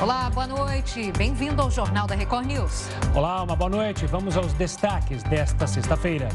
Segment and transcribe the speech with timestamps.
[0.00, 1.10] Olá, boa noite.
[1.18, 2.88] Bem-vindo ao Jornal da Record News.
[3.16, 4.06] Olá, uma boa noite.
[4.06, 6.28] Vamos aos destaques desta sexta-feira.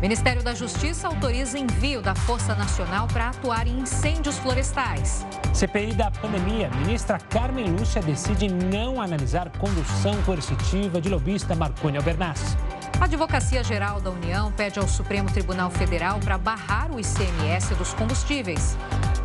[0.00, 5.26] Ministério da Justiça autoriza envio da Força Nacional para atuar em incêndios florestais.
[5.52, 6.70] CPI da pandemia.
[6.70, 12.56] Ministra Carmen Lúcia decide não analisar condução coercitiva de lobista Marconi Albernaz.
[13.00, 17.92] A Advocacia Geral da União pede ao Supremo Tribunal Federal para barrar o ICMS dos
[17.94, 18.76] combustíveis.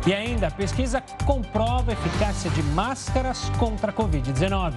[0.08, 4.76] E ainda, a pesquisa comprova a eficácia de máscaras contra a Covid-19.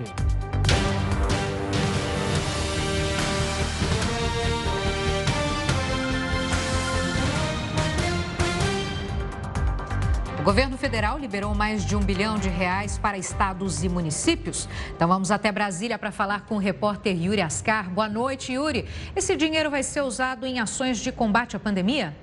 [10.37, 14.67] O governo federal liberou mais de um bilhão de reais para estados e municípios.
[14.93, 17.89] Então vamos até Brasília para falar com o repórter Yuri Ascar.
[17.89, 18.85] Boa noite, Yuri.
[19.15, 22.13] Esse dinheiro vai ser usado em ações de combate à pandemia?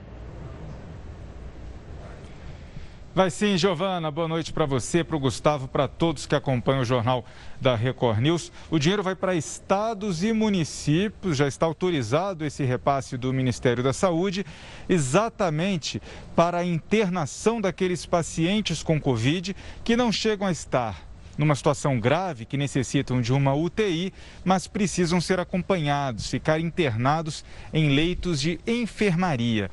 [3.18, 4.12] Vai sim, Giovana.
[4.12, 7.24] Boa noite para você, para o Gustavo, para todos que acompanham o jornal
[7.60, 8.52] da Record News.
[8.70, 13.92] O dinheiro vai para estados e municípios, já está autorizado esse repasse do Ministério da
[13.92, 14.46] Saúde,
[14.88, 16.00] exatamente
[16.36, 21.07] para a internação daqueles pacientes com Covid que não chegam a estar
[21.38, 24.12] numa situação grave, que necessitam de uma UTI,
[24.44, 29.70] mas precisam ser acompanhados, ficar internados em leitos de enfermaria.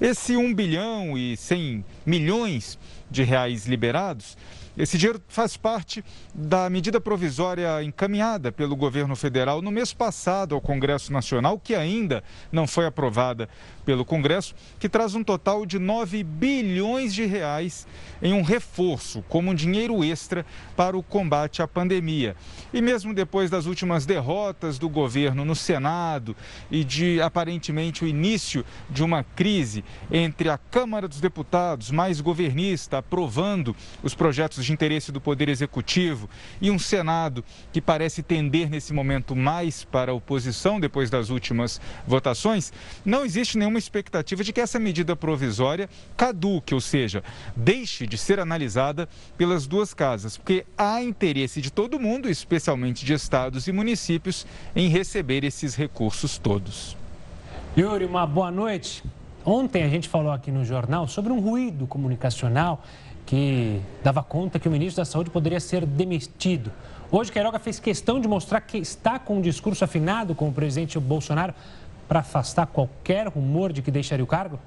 [0.00, 2.78] Esse 1 bilhão e 100 milhões
[3.10, 4.36] de reais liberados
[4.78, 10.60] esse dinheiro faz parte da medida provisória encaminhada pelo governo federal no mês passado ao
[10.60, 13.48] Congresso Nacional, que ainda não foi aprovada
[13.84, 17.88] pelo Congresso, que traz um total de 9 bilhões de reais
[18.22, 22.36] em um reforço, como um dinheiro extra para o combate à pandemia.
[22.72, 26.36] E mesmo depois das últimas derrotas do governo no Senado
[26.70, 32.98] e de aparentemente o início de uma crise entre a Câmara dos Deputados, mais governista,
[32.98, 36.28] aprovando os projetos de interesse do Poder Executivo
[36.60, 41.80] e um Senado que parece tender nesse momento mais para a oposição depois das últimas
[42.06, 42.72] votações,
[43.04, 47.22] não existe nenhuma expectativa de que essa medida provisória caduque, ou seja,
[47.56, 53.12] deixe de ser analisada pelas duas casas, porque há interesse de todo mundo, especialmente de
[53.12, 56.96] estados e municípios, em receber esses recursos todos.
[57.76, 59.02] Yuri, uma boa noite.
[59.44, 62.84] Ontem a gente falou aqui no jornal sobre um ruído comunicacional
[63.28, 66.72] que dava conta que o ministro da Saúde poderia ser demitido.
[67.12, 70.98] Hoje, Queiroga fez questão de mostrar que está com um discurso afinado com o presidente
[70.98, 71.52] Bolsonaro
[72.08, 74.58] para afastar qualquer rumor de que deixaria o cargo?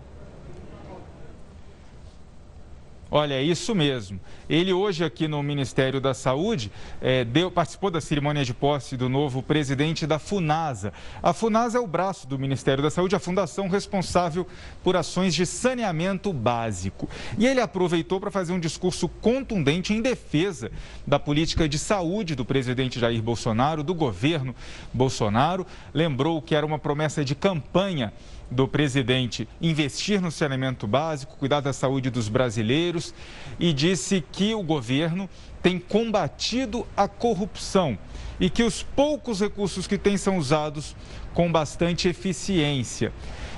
[3.14, 4.22] Olha, é isso mesmo.
[4.50, 9.10] Ele hoje aqui no Ministério da Saúde é, deu, participou da cerimônia de posse do
[9.10, 10.94] novo presidente da FUNASA.
[11.22, 14.48] A FUNASA é o braço do Ministério da Saúde, a fundação responsável
[14.82, 17.10] por ações de saneamento básico.
[17.38, 20.72] E ele aproveitou para fazer um discurso contundente em defesa
[21.06, 24.56] da política de saúde do presidente Jair Bolsonaro, do governo
[24.94, 25.68] Bolsonaro.
[25.94, 28.14] Lembrou que era uma promessa de campanha
[28.51, 33.16] do presidente investir no saneamento básico, cuidar da saúde dos brasileiros
[33.57, 35.29] e disse que o governo
[35.63, 37.97] tem combatido a corrupção
[38.39, 40.95] e que os poucos recursos que tem são usados
[41.34, 43.13] com bastante eficiência.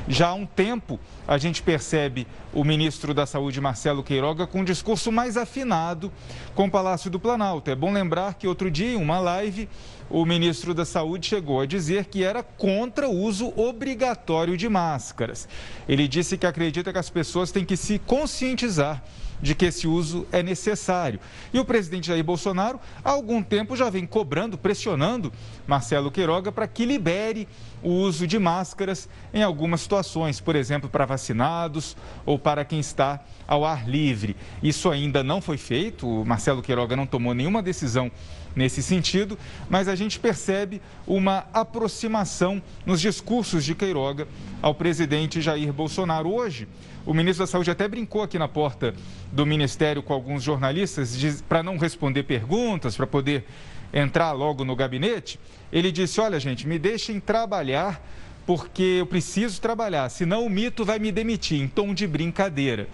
[0.07, 4.63] Já há um tempo, a gente percebe o ministro da Saúde, Marcelo Queiroga, com um
[4.63, 6.11] discurso mais afinado
[6.53, 7.71] com o Palácio do Planalto.
[7.71, 9.69] É bom lembrar que outro dia, em uma live,
[10.13, 15.49] o ministro da Saúde chegou a dizer que era contra o uso obrigatório de máscaras.
[15.89, 19.03] Ele disse que acredita que as pessoas têm que se conscientizar
[19.41, 21.19] de que esse uso é necessário.
[21.51, 25.33] E o presidente Jair Bolsonaro, há algum tempo, já vem cobrando, pressionando
[25.65, 27.47] Marcelo Queiroga para que libere
[27.81, 33.19] o uso de máscaras em algumas situações, por exemplo, para vacinados ou para quem está
[33.45, 34.37] ao ar livre.
[34.61, 38.09] Isso ainda não foi feito, o Marcelo Queiroga não tomou nenhuma decisão
[38.55, 39.37] nesse sentido,
[39.69, 44.27] mas a gente percebe uma aproximação nos discursos de Queiroga
[44.61, 46.31] ao presidente Jair Bolsonaro.
[46.31, 46.67] Hoje,
[47.05, 48.93] o ministro da Saúde até brincou aqui na porta
[49.31, 53.45] do ministério com alguns jornalistas para não responder perguntas, para poder
[53.93, 55.39] entrar logo no gabinete.
[55.71, 58.01] Ele disse: Olha, gente, me deixem trabalhar
[58.45, 62.89] porque eu preciso trabalhar, senão o mito vai me demitir, em tom de brincadeira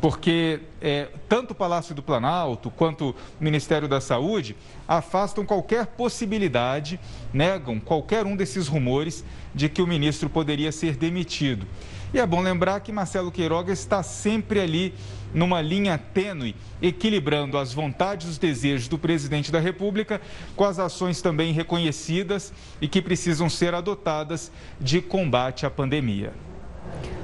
[0.00, 7.00] porque é, tanto o Palácio do Planalto quanto o Ministério da Saúde afastam qualquer possibilidade,
[7.32, 11.66] negam qualquer um desses rumores de que o ministro poderia ser demitido.
[12.12, 14.94] E é bom lembrar que Marcelo Queiroga está sempre ali
[15.34, 20.20] numa linha tênue, equilibrando as vontades e os desejos do presidente da República
[20.56, 26.32] com as ações também reconhecidas e que precisam ser adotadas de combate à pandemia.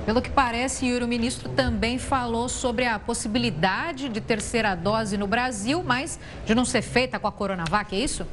[0.04, 5.26] Pelo que parece, Yuri, o ministro também falou sobre a possibilidade de terceira dose no
[5.26, 8.26] Brasil, mas de não ser feita com a Coronavac, é isso?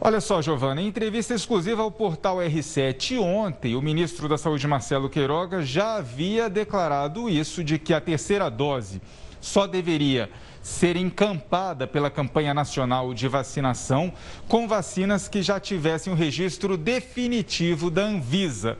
[0.00, 5.08] Olha só, Giovana, em entrevista exclusiva ao portal R7 ontem, o ministro da Saúde, Marcelo
[5.08, 9.02] Queiroga, já havia declarado isso, de que a terceira dose
[9.40, 10.30] só deveria
[10.68, 14.12] ser encampada pela campanha nacional de vacinação
[14.46, 18.76] com vacinas que já tivessem o registro definitivo da Anvisa.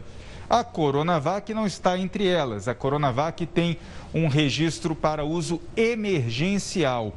[0.51, 2.69] A Coronavac não está entre elas.
[2.69, 3.79] A Coronavac tem
[4.13, 7.15] um registro para uso emergencial.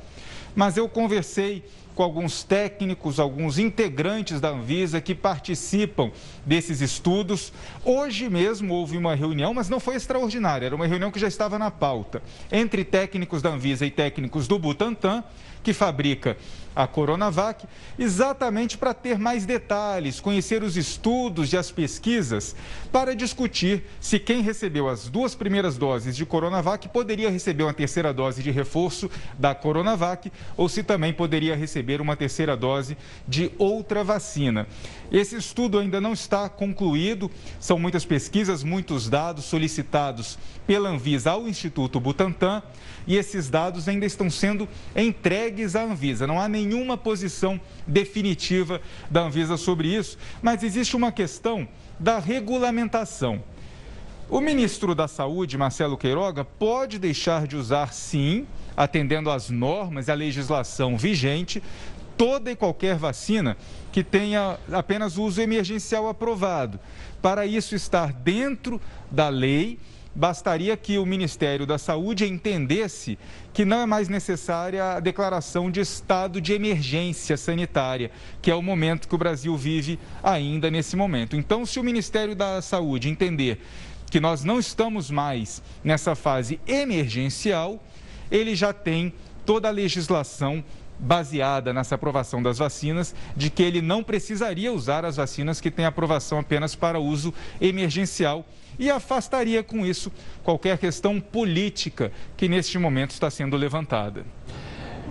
[0.56, 1.63] Mas eu conversei
[1.95, 6.11] com alguns técnicos, alguns integrantes da Anvisa que participam
[6.45, 7.51] desses estudos.
[7.83, 11.59] Hoje mesmo houve uma reunião, mas não foi extraordinária, era uma reunião que já estava
[11.59, 12.21] na pauta,
[12.51, 15.23] entre técnicos da Anvisa e técnicos do Butantan,
[15.63, 16.37] que fabrica
[16.75, 17.65] a Coronavac,
[17.99, 22.55] exatamente para ter mais detalhes, conhecer os estudos e as pesquisas,
[22.91, 28.13] para discutir se quem recebeu as duas primeiras doses de Coronavac poderia receber uma terceira
[28.13, 32.97] dose de reforço da Coronavac ou se também poderia receber uma terceira dose
[33.27, 34.67] de outra vacina.
[35.11, 37.29] Esse estudo ainda não está concluído,
[37.59, 42.63] são muitas pesquisas, muitos dados solicitados pela Anvisa ao Instituto Butantan
[43.05, 46.25] e esses dados ainda estão sendo entregues à Anvisa.
[46.25, 51.68] Não há nenhuma posição definitiva da Anvisa sobre isso, mas existe uma questão
[52.00, 53.44] da regulamentação.
[54.30, 60.12] O ministro da Saúde, Marcelo Queiroga, pode deixar de usar, sim, atendendo às normas e
[60.12, 61.62] à legislação vigente,
[62.18, 63.57] toda e qualquer vacina
[63.92, 66.80] que tenha apenas uso emergencial aprovado.
[67.21, 68.80] Para isso estar dentro
[69.12, 69.80] da lei
[70.13, 73.17] bastaria que o Ministério da Saúde entendesse
[73.53, 78.11] que não é mais necessária a declaração de estado de emergência sanitária,
[78.41, 81.35] que é o momento que o Brasil vive ainda nesse momento.
[81.35, 83.59] Então, se o Ministério da Saúde entender
[84.09, 87.81] que nós não estamos mais nessa fase emergencial,
[88.29, 89.13] ele já tem
[89.45, 90.63] toda a legislação
[91.01, 95.83] baseada nessa aprovação das vacinas, de que ele não precisaria usar as vacinas que têm
[95.83, 98.45] aprovação apenas para uso emergencial
[98.77, 100.12] e afastaria com isso
[100.44, 104.25] qualquer questão política que neste momento está sendo levantada.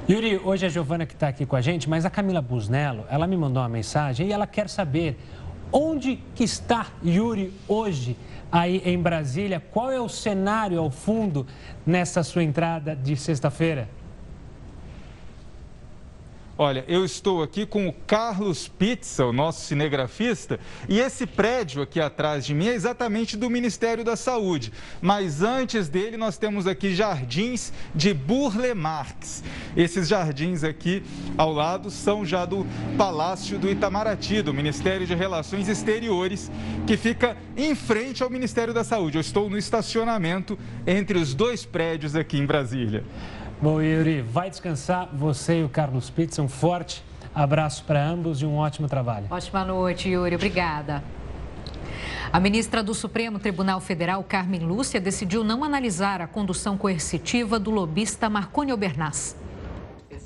[0.09, 3.27] Yuri, hoje a Giovana que está aqui com a gente, mas a Camila Busnello, ela
[3.27, 5.19] me mandou uma mensagem e ela quer saber
[5.73, 8.17] onde que está Yuri hoje
[8.51, 11.47] aí em Brasília, qual é o cenário ao fundo
[11.87, 13.89] nessa sua entrada de sexta-feira?
[16.63, 20.61] Olha, eu estou aqui com o Carlos Pizza, o nosso cinegrafista,
[20.91, 24.71] e esse prédio aqui atrás de mim é exatamente do Ministério da Saúde.
[25.01, 29.43] Mas antes dele, nós temos aqui jardins de Burle Marx.
[29.75, 31.03] Esses jardins aqui
[31.39, 32.67] ao lado são já do
[32.99, 36.53] Palácio do Itamaraty, do Ministério de Relações Exteriores,
[36.87, 39.17] que fica em frente ao Ministério da Saúde.
[39.17, 43.03] Eu estou no estacionamento entre os dois prédios aqui em Brasília.
[43.63, 45.11] Bom, Yuri, vai descansar.
[45.13, 47.05] Você e o Carlos Pizza, um forte
[47.35, 49.27] abraço para ambos e um ótimo trabalho.
[49.31, 50.35] Ótima noite, Yuri.
[50.35, 51.05] Obrigada.
[52.33, 57.71] A ministra do Supremo Tribunal Federal, Carmen Lúcia, decidiu não analisar a condução coercitiva do
[57.71, 59.37] lobista Marconi Albernaz.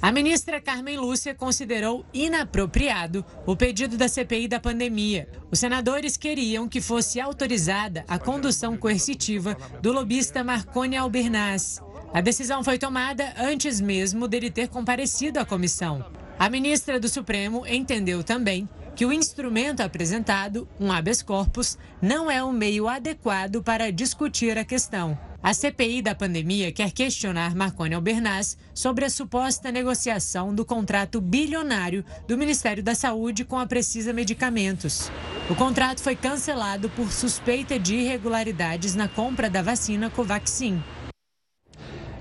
[0.00, 5.28] A ministra Carmen Lúcia considerou inapropriado o pedido da CPI da pandemia.
[5.50, 11.80] Os senadores queriam que fosse autorizada a condução coercitiva do lobista Marconi Albernaz.
[12.14, 16.06] A decisão foi tomada antes mesmo dele ter comparecido à comissão.
[16.38, 22.42] A ministra do Supremo entendeu também que o instrumento apresentado, um habeas corpus, não é
[22.44, 25.18] um meio adequado para discutir a questão.
[25.42, 32.04] A CPI da pandemia quer questionar Marconi Albernaz sobre a suposta negociação do contrato bilionário
[32.28, 35.10] do Ministério da Saúde com a Precisa Medicamentos.
[35.50, 40.80] O contrato foi cancelado por suspeita de irregularidades na compra da vacina Covaxin.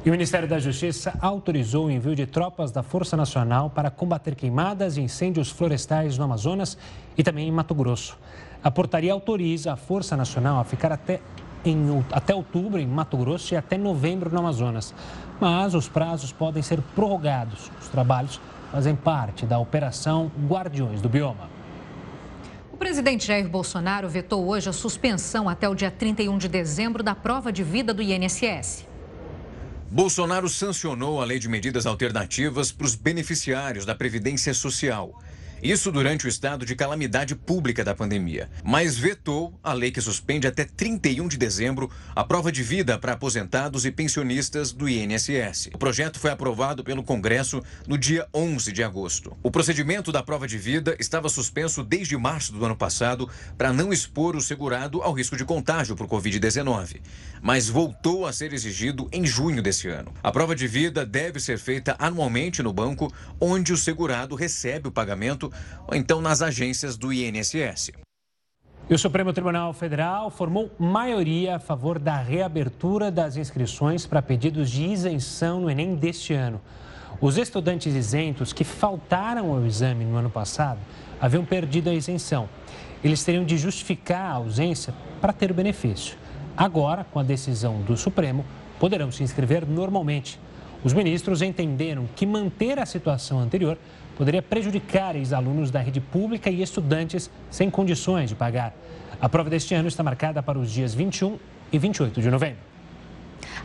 [0.05, 4.35] E o Ministério da Justiça autorizou o envio de tropas da Força Nacional para combater
[4.35, 6.77] queimadas e incêndios florestais no Amazonas
[7.17, 8.19] e também em Mato Grosso.
[8.61, 11.21] A portaria autoriza a Força Nacional a ficar até,
[11.63, 14.93] em, até outubro em Mato Grosso e até novembro no Amazonas.
[15.39, 17.71] Mas os prazos podem ser prorrogados.
[17.79, 18.41] Os trabalhos
[18.73, 21.49] fazem parte da Operação Guardiões do Bioma.
[22.73, 27.15] O presidente Jair Bolsonaro vetou hoje a suspensão até o dia 31 de dezembro da
[27.15, 28.91] prova de vida do INSS.
[29.93, 35.13] Bolsonaro sancionou a lei de medidas alternativas para os beneficiários da Previdência Social.
[35.63, 38.49] Isso durante o estado de calamidade pública da pandemia.
[38.65, 43.13] Mas vetou a lei que suspende até 31 de dezembro a prova de vida para
[43.13, 45.69] aposentados e pensionistas do INSS.
[45.73, 49.37] O projeto foi aprovado pelo Congresso no dia 11 de agosto.
[49.41, 53.93] O procedimento da prova de vida estava suspenso desde março do ano passado para não
[53.93, 56.99] expor o segurado ao risco de contágio por Covid-19,
[57.41, 60.13] mas voltou a ser exigido em junho desse ano.
[60.21, 64.91] A prova de vida deve ser feita anualmente no banco onde o segurado recebe o
[64.91, 65.52] pagamento
[65.87, 67.91] ou então nas agências do INSS.
[68.89, 74.69] E o Supremo Tribunal Federal formou maioria a favor da reabertura das inscrições para pedidos
[74.69, 76.59] de isenção no Enem deste ano.
[77.21, 80.79] Os estudantes isentos que faltaram ao exame no ano passado
[81.21, 82.49] haviam perdido a isenção.
[83.01, 86.17] Eles teriam de justificar a ausência para ter o benefício.
[86.57, 88.45] Agora, com a decisão do Supremo,
[88.79, 90.37] poderão se inscrever normalmente.
[90.83, 93.77] Os ministros entenderam que manter a situação anterior
[94.17, 98.73] poderia prejudicar ex-alunos da rede pública e estudantes sem condições de pagar.
[99.21, 101.37] A prova deste ano está marcada para os dias 21
[101.71, 102.73] e 28 de novembro.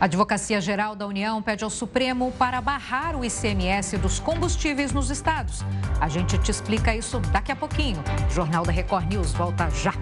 [0.01, 5.11] A Advocacia Geral da União pede ao Supremo para barrar o ICMS dos combustíveis nos
[5.11, 5.65] estados.
[6.01, 7.99] A gente te explica isso daqui a pouquinho.
[8.29, 9.93] O Jornal da Record News volta já.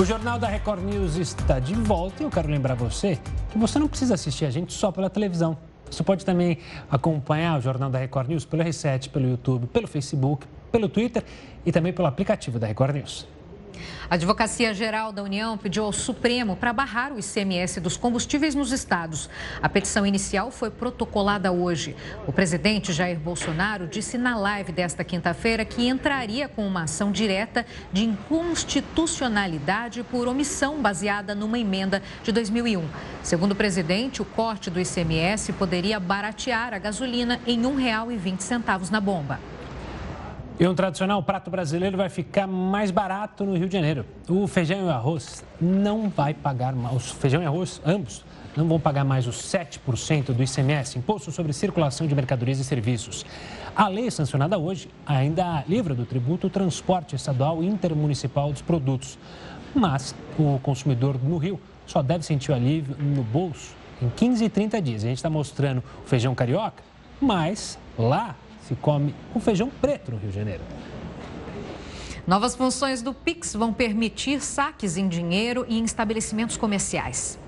[0.00, 3.18] O Jornal da Record News está de volta e eu quero lembrar você
[3.50, 5.56] que você não precisa assistir a gente só pela televisão.
[5.94, 6.58] Você pode também
[6.90, 11.22] acompanhar o Jornal da Record News pelo R7, pelo YouTube, pelo Facebook, pelo Twitter
[11.64, 13.33] e também pelo aplicativo da Record News.
[14.08, 18.70] A Advocacia Geral da União pediu ao Supremo para barrar o ICMS dos combustíveis nos
[18.70, 19.30] estados.
[19.62, 21.96] A petição inicial foi protocolada hoje.
[22.26, 27.64] O presidente Jair Bolsonaro disse na live desta quinta-feira que entraria com uma ação direta
[27.92, 32.86] de inconstitucionalidade por omissão baseada numa emenda de 2001.
[33.22, 39.00] Segundo o presidente, o corte do ICMS poderia baratear a gasolina em R$ 1,20 na
[39.00, 39.53] bomba.
[40.58, 44.06] E um tradicional prato brasileiro vai ficar mais barato no Rio de Janeiro.
[44.28, 47.10] O feijão e o arroz não vai pagar mais.
[47.10, 48.24] Feijão e arroz, ambos,
[48.56, 53.26] não vão pagar mais os 7% do ICMS, Imposto sobre Circulação de Mercadorias e Serviços.
[53.74, 59.18] A lei sancionada hoje ainda livra do tributo o transporte estadual intermunicipal dos produtos.
[59.74, 64.48] Mas o consumidor no Rio só deve sentir o alívio no bolso em 15 e
[64.48, 65.02] 30 dias.
[65.02, 66.80] A gente está mostrando o feijão carioca,
[67.20, 70.62] mas lá se come o feijão preto no Rio de Janeiro.
[72.26, 77.38] Novas funções do Pix vão permitir saques em dinheiro e em estabelecimentos comerciais.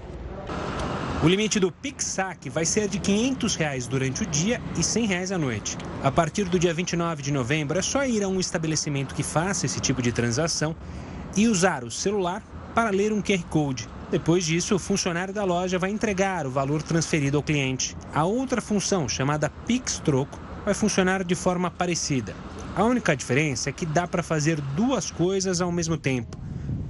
[1.25, 5.07] O limite do Pix Saque vai ser de 500 reais durante o dia e 100
[5.07, 5.79] reais à noite.
[6.05, 9.65] A partir do dia 29 de novembro, é só ir a um estabelecimento que faça
[9.65, 10.77] esse tipo de transação
[11.35, 12.43] e usar o celular
[12.75, 13.89] para ler um QR Code.
[14.11, 17.97] Depois disso, o funcionário da loja vai entregar o valor transferido ao cliente.
[18.15, 22.35] A outra função, chamada Pix Troco, vai funcionar de forma parecida.
[22.75, 26.37] A única diferença é que dá para fazer duas coisas ao mesmo tempo: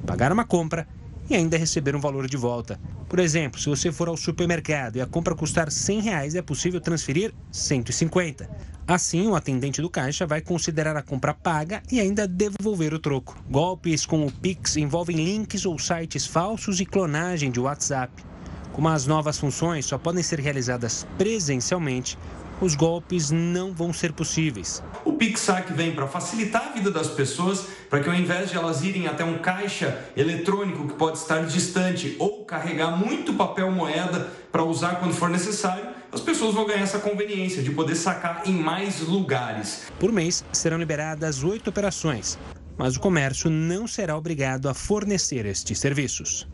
[0.07, 0.89] pagar uma compra
[1.29, 2.81] e ainda receber um valor de volta.
[3.07, 6.81] Por exemplo, se você for ao supermercado e a compra custar 100 reais, é possível
[6.81, 8.49] transferir 150.
[8.89, 13.37] Assim, o atendente do caixa vai considerar a compra paga e ainda devolver o troco.
[13.51, 18.25] Golpes com o Pix envolvem links ou sites falsos e clonagem de WhatsApp.
[18.73, 22.17] Como as novas funções só podem ser realizadas presencialmente,
[22.61, 24.83] os golpes não vão ser possíveis.
[25.05, 28.83] O PixSac vem para facilitar a vida das pessoas, para que ao invés de elas
[28.83, 34.65] irem até um caixa eletrônico que pode estar distante ou carregar muito papel moeda para
[34.65, 39.01] usar quando for necessário, as pessoas vão ganhar essa conveniência de poder sacar em mais
[39.01, 39.93] lugares.
[39.99, 42.39] Por mês serão liberadas oito operações,
[42.79, 46.49] mas o comércio não será obrigado a fornecer estes serviços.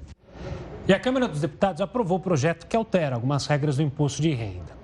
[0.88, 4.30] E a Câmara dos Deputados aprovou o projeto que altera algumas regras do imposto de
[4.30, 4.81] renda.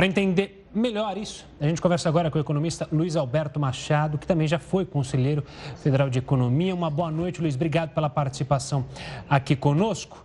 [0.00, 4.26] Para entender melhor isso, a gente conversa agora com o economista Luiz Alberto Machado, que
[4.26, 5.44] também já foi conselheiro
[5.76, 6.74] federal de economia.
[6.74, 7.54] Uma boa noite, Luiz.
[7.54, 8.86] Obrigado pela participação
[9.28, 10.24] aqui conosco.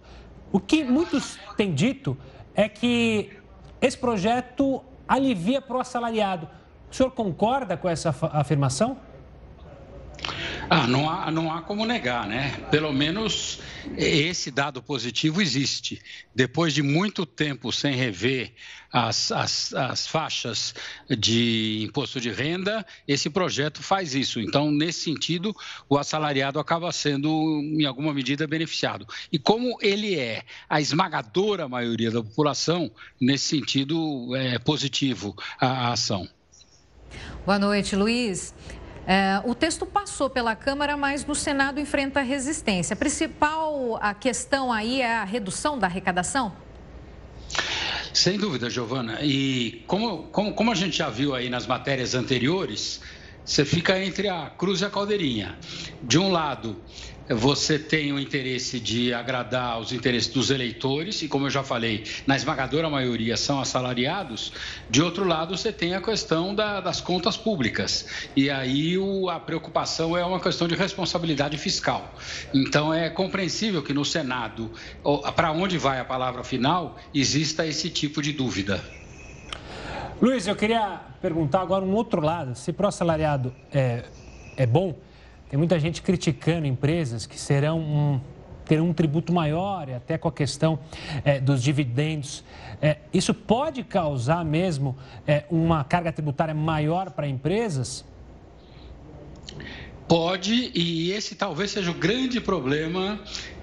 [0.50, 2.18] O que muitos têm dito
[2.56, 3.32] é que
[3.82, 6.48] esse projeto alivia para o assalariado.
[6.90, 8.96] O senhor concorda com essa afirmação?
[10.68, 12.52] Ah, não há, não há como negar, né?
[12.72, 13.60] Pelo menos
[13.96, 16.02] esse dado positivo existe.
[16.34, 18.52] Depois de muito tempo sem rever
[18.92, 20.74] as, as, as faixas
[21.08, 24.40] de imposto de renda, esse projeto faz isso.
[24.40, 25.56] Então, nesse sentido,
[25.88, 27.30] o assalariado acaba sendo,
[27.62, 29.06] em alguma medida, beneficiado.
[29.32, 32.90] E como ele é a esmagadora maioria da população,
[33.22, 36.28] nesse sentido, é positivo a, a ação.
[37.46, 38.54] Boa noite, Luiz.
[39.08, 42.94] É, o texto passou pela Câmara, mas no Senado enfrenta resistência.
[42.96, 46.54] A principal a questão aí é a redução da arrecadação?
[48.12, 49.20] Sem dúvida, Giovana.
[49.22, 53.02] E como, como, como a gente já viu aí nas matérias anteriores,
[53.44, 55.56] você fica entre a cruz e a caldeirinha.
[56.02, 56.78] De um lado,
[57.30, 62.04] você tem o interesse de agradar os interesses dos eleitores, e como eu já falei,
[62.28, 64.54] na esmagadora maioria são assalariados.
[64.90, 69.40] De outro lado, você tem a questão da, das contas públicas, e aí o, a
[69.40, 72.14] preocupação é uma questão de responsabilidade fiscal.
[72.54, 74.72] Então, é compreensível que no Senado,
[75.36, 78.84] para onde vai a palavra final, exista esse tipo de dúvida.
[80.22, 84.04] Luiz, eu queria perguntar agora um outro lado: se pró-assalariado é,
[84.56, 84.98] é bom.
[85.50, 88.22] Tem muita gente criticando empresas que serão um,
[88.66, 90.80] terão um tributo maior, até com a questão
[91.24, 92.44] é, dos dividendos.
[92.82, 94.98] É, isso pode causar mesmo
[95.28, 98.04] é, uma carga tributária maior para empresas?
[100.08, 103.20] Pode, e esse talvez seja o grande problema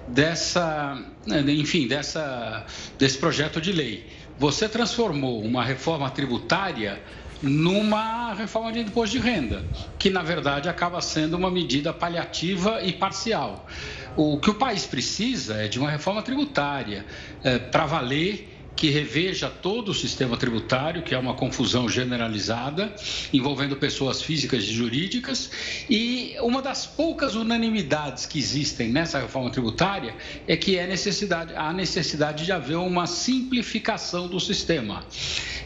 [0.07, 1.01] dessa,
[1.47, 2.65] enfim, dessa,
[2.97, 4.07] desse projeto de lei.
[4.37, 7.01] Você transformou uma reforma tributária
[7.43, 9.63] numa reforma de imposto de renda,
[9.99, 13.67] que na verdade acaba sendo uma medida paliativa e parcial.
[14.15, 17.05] O que o país precisa é de uma reforma tributária
[17.43, 22.93] é, para valer que reveja todo o sistema tributário, que é uma confusão generalizada,
[23.31, 25.51] envolvendo pessoas físicas e jurídicas,
[25.89, 30.15] e uma das poucas unanimidades que existem nessa reforma tributária
[30.47, 35.05] é que é necessidade, há necessidade de haver uma simplificação do sistema.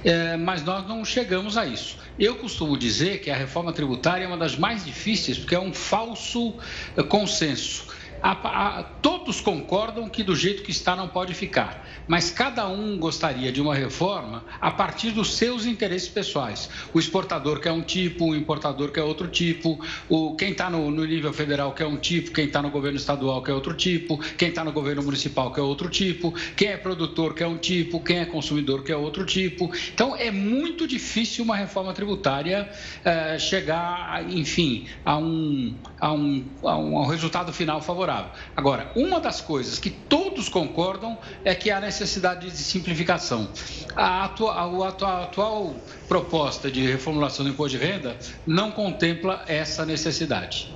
[0.03, 1.97] É, mas nós não chegamos a isso.
[2.19, 5.73] Eu costumo dizer que a reforma tributária é uma das mais difíceis, porque é um
[5.73, 6.53] falso
[6.95, 12.31] é, consenso a, a, todos concordam que do jeito que está não pode ficar, mas
[12.31, 16.69] cada um gostaria de uma reforma a partir dos seus interesses pessoais.
[16.93, 21.05] O exportador quer um tipo, o importador quer outro tipo, o, quem está no, no,
[21.05, 24.63] nível federal quer um tipo, quem está no governo estadual quer outro tipo, quem está
[24.63, 28.83] no governo municipal quer outro tipo, quem é produtor quer um tipo, quem é consumidor
[28.83, 29.71] quer outro tipo.
[29.93, 32.69] Então é muito difícil uma reforma tributária
[33.05, 38.31] eh, chegar, enfim, a um, a um, a um, a um resultado final favorável favorável.
[38.55, 43.49] Agora, uma das coisas que todos concordam é que há necessidade de simplificação.
[43.95, 45.75] A atual, a atual, a atual
[46.07, 50.73] proposta de reformulação do imposto de renda não contempla essa necessidade.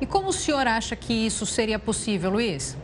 [0.00, 2.76] E como o senhor acha que isso seria possível, Luiz?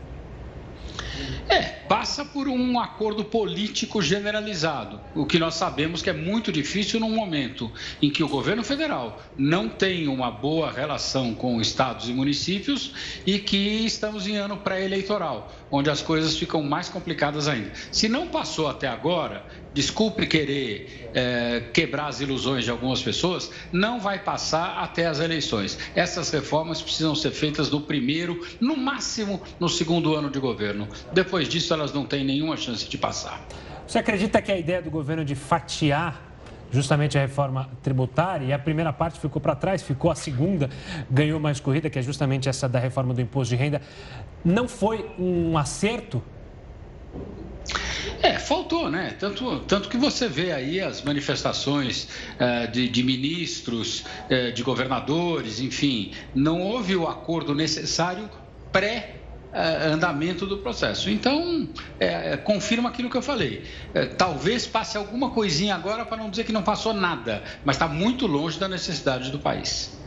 [1.49, 6.99] É, passa por um acordo político generalizado, o que nós sabemos que é muito difícil
[6.99, 12.13] num momento em que o governo federal não tem uma boa relação com estados e
[12.13, 12.93] municípios
[13.25, 17.71] e que estamos em ano pré-eleitoral, onde as coisas ficam mais complicadas ainda.
[17.91, 23.99] Se não passou até agora, desculpe querer é, quebrar as ilusões de algumas pessoas, não
[23.99, 25.77] vai passar até as eleições.
[25.95, 30.87] Essas reformas precisam ser feitas no primeiro, no máximo no segundo ano de governo.
[31.13, 33.45] Depois disso, elas não têm nenhuma chance de passar.
[33.85, 36.28] Você acredita que a ideia do governo de fatiar
[36.71, 40.69] justamente a reforma tributária, e a primeira parte ficou para trás, ficou a segunda,
[41.09, 43.81] ganhou mais corrida, que é justamente essa da reforma do imposto de renda,
[44.43, 46.21] não foi um acerto?
[48.21, 49.15] É, faltou, né?
[49.19, 55.59] Tanto, tanto que você vê aí as manifestações uh, de, de, ministros, uh, de governadores,
[55.59, 58.29] enfim, não houve o acordo necessário
[58.71, 59.15] pré
[59.53, 61.09] andamento do processo.
[61.09, 61.67] Então,
[61.99, 63.65] é, confirma aquilo que eu falei.
[63.93, 67.87] É, talvez passe alguma coisinha agora para não dizer que não passou nada, mas está
[67.87, 69.98] muito longe da necessidade do país.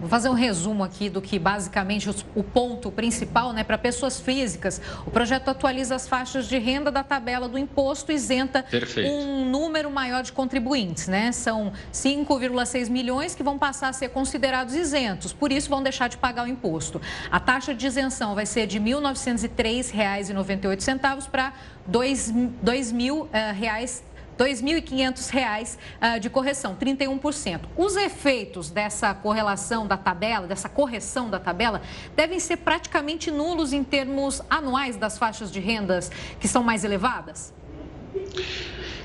[0.00, 4.18] Vou fazer um resumo aqui do que basicamente os, o ponto principal, né, para pessoas
[4.20, 4.80] físicas.
[5.06, 9.10] O projeto atualiza as faixas de renda da tabela do imposto isenta Perfeito.
[9.10, 11.32] um número maior de contribuintes, né?
[11.32, 16.16] São 5,6 milhões que vão passar a ser considerados isentos, por isso vão deixar de
[16.16, 17.00] pagar o imposto.
[17.30, 21.54] A taxa de isenção vai ser de R$ 1.903,98 para R$
[21.90, 24.07] 2.000,00.
[24.38, 27.60] 2.500 reais 2.500 de correção, 31%.
[27.76, 31.82] Os efeitos dessa correlação da tabela, dessa correção da tabela,
[32.14, 37.52] devem ser praticamente nulos em termos anuais das faixas de rendas que são mais elevadas?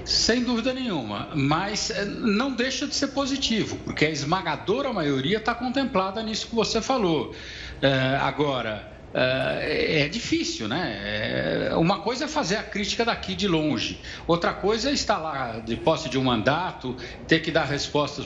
[0.05, 5.55] Sem dúvida nenhuma, mas eh, não deixa de ser positivo, porque a esmagadora maioria está
[5.55, 7.33] contemplada nisso que você falou.
[7.81, 11.69] É, agora, é, é difícil, né?
[11.69, 15.59] É, uma coisa é fazer a crítica daqui de longe, outra coisa é estar lá
[15.59, 16.95] de posse de um mandato,
[17.27, 18.25] ter que dar respostas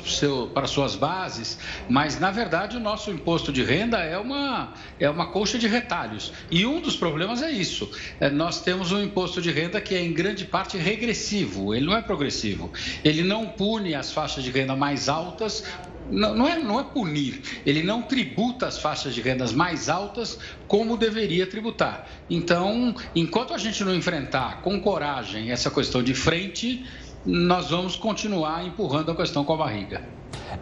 [0.54, 5.28] para, suas bases, mas na verdade o nosso imposto de renda é uma, é uma
[5.28, 6.32] colcha de retalhos.
[6.50, 10.02] E um dos problemas é isso: é, nós temos um imposto de renda que é
[10.02, 12.72] em grande parte regressivo, ele não é progressivo.
[13.04, 15.64] Ele não pune as faixas de renda mais altas
[16.10, 20.40] não, não, é, não é punir, ele não tributa as faixas de rendas mais altas
[20.68, 22.08] como deveria tributar.
[22.30, 26.86] Então, enquanto a gente não enfrentar com coragem essa questão de frente,
[27.26, 30.02] nós vamos continuar empurrando a questão com a barriga.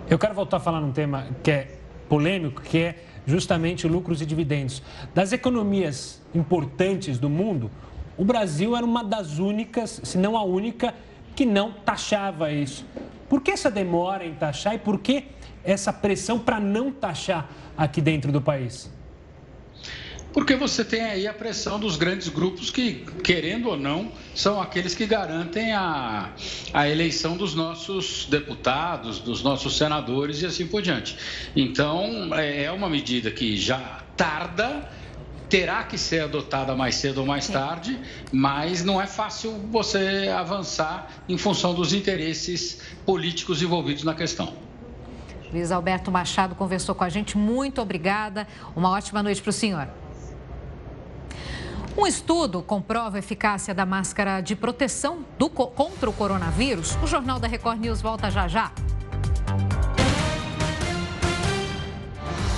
[0.09, 1.77] Eu quero voltar a falar num tema que é
[2.09, 4.81] polêmico, que é justamente lucros e dividendos.
[5.13, 7.71] Das economias importantes do mundo,
[8.17, 10.93] o Brasil era uma das únicas, se não a única,
[11.35, 12.85] que não taxava isso.
[13.27, 15.25] Por que essa demora em taxar e por que
[15.65, 18.89] essa pressão para não taxar aqui dentro do país?
[20.35, 24.93] Porque você tem aí a pressão dos grandes grupos que, querendo ou não, são aqueles
[24.93, 26.33] que garantem a,
[26.73, 31.17] a eleição dos nossos deputados, dos nossos senadores e assim por diante.
[31.55, 34.89] Então, é, é uma medida que já tarda,
[35.47, 37.97] terá que ser adotada mais cedo ou mais tarde,
[38.29, 44.64] mas não é fácil você avançar em função dos interesses políticos envolvidos na questão.
[45.55, 47.37] Luiz Alberto Machado conversou com a gente.
[47.37, 48.45] Muito obrigada.
[48.75, 49.87] Uma ótima noite para o senhor.
[51.97, 56.97] Um estudo comprova a eficácia da máscara de proteção do, contra o coronavírus.
[57.01, 58.69] O Jornal da Record News volta já já.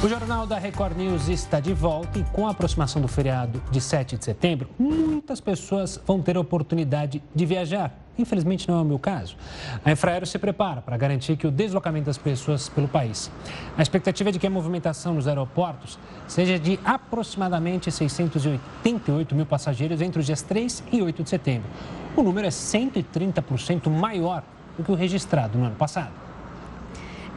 [0.03, 3.81] O Jornal da Record News está de volta e com a aproximação do feriado de
[3.81, 7.91] 7 de setembro, muitas pessoas vão ter a oportunidade de viajar.
[8.15, 9.35] Infelizmente não é o meu caso.
[9.83, 13.31] A Infraero se prepara para garantir que o deslocamento das pessoas pelo país.
[13.75, 19.99] A expectativa é de que a movimentação nos aeroportos seja de aproximadamente 688 mil passageiros
[19.99, 21.67] entre os dias 3 e 8 de setembro.
[22.15, 24.43] O número é 130% maior
[24.77, 26.26] do que o registrado no ano passado.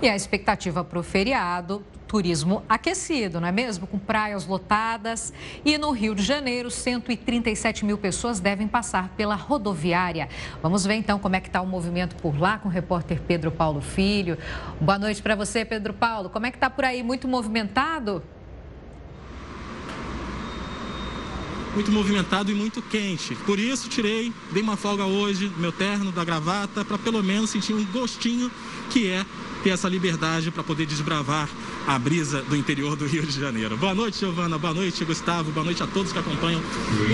[0.03, 3.87] E a expectativa para o feriado turismo aquecido, não é mesmo?
[3.87, 5.33] Com praias lotadas.
[5.65, 10.29] E no Rio de Janeiro, 137 mil pessoas devem passar pela rodoviária.
[10.63, 13.53] Vamos ver então como é que está o movimento por lá com o repórter Pedro
[13.53, 14.39] Paulo Filho.
[14.81, 16.31] Boa noite para você, Pedro Paulo.
[16.31, 17.03] Como é que está por aí?
[17.03, 18.23] Muito movimentado?
[21.73, 23.37] muito movimentado e muito quente.
[23.47, 27.75] Por isso tirei, dei uma folga hoje, meu terno, da gravata, para pelo menos sentir
[27.75, 28.51] um gostinho
[28.91, 29.25] que é
[29.63, 31.49] ter essa liberdade para poder desbravar
[31.87, 33.77] a brisa do interior do Rio de Janeiro.
[33.77, 34.59] Boa noite, Giovana.
[34.59, 35.51] Boa noite, Gustavo.
[35.51, 36.63] Boa noite a todos que acompanham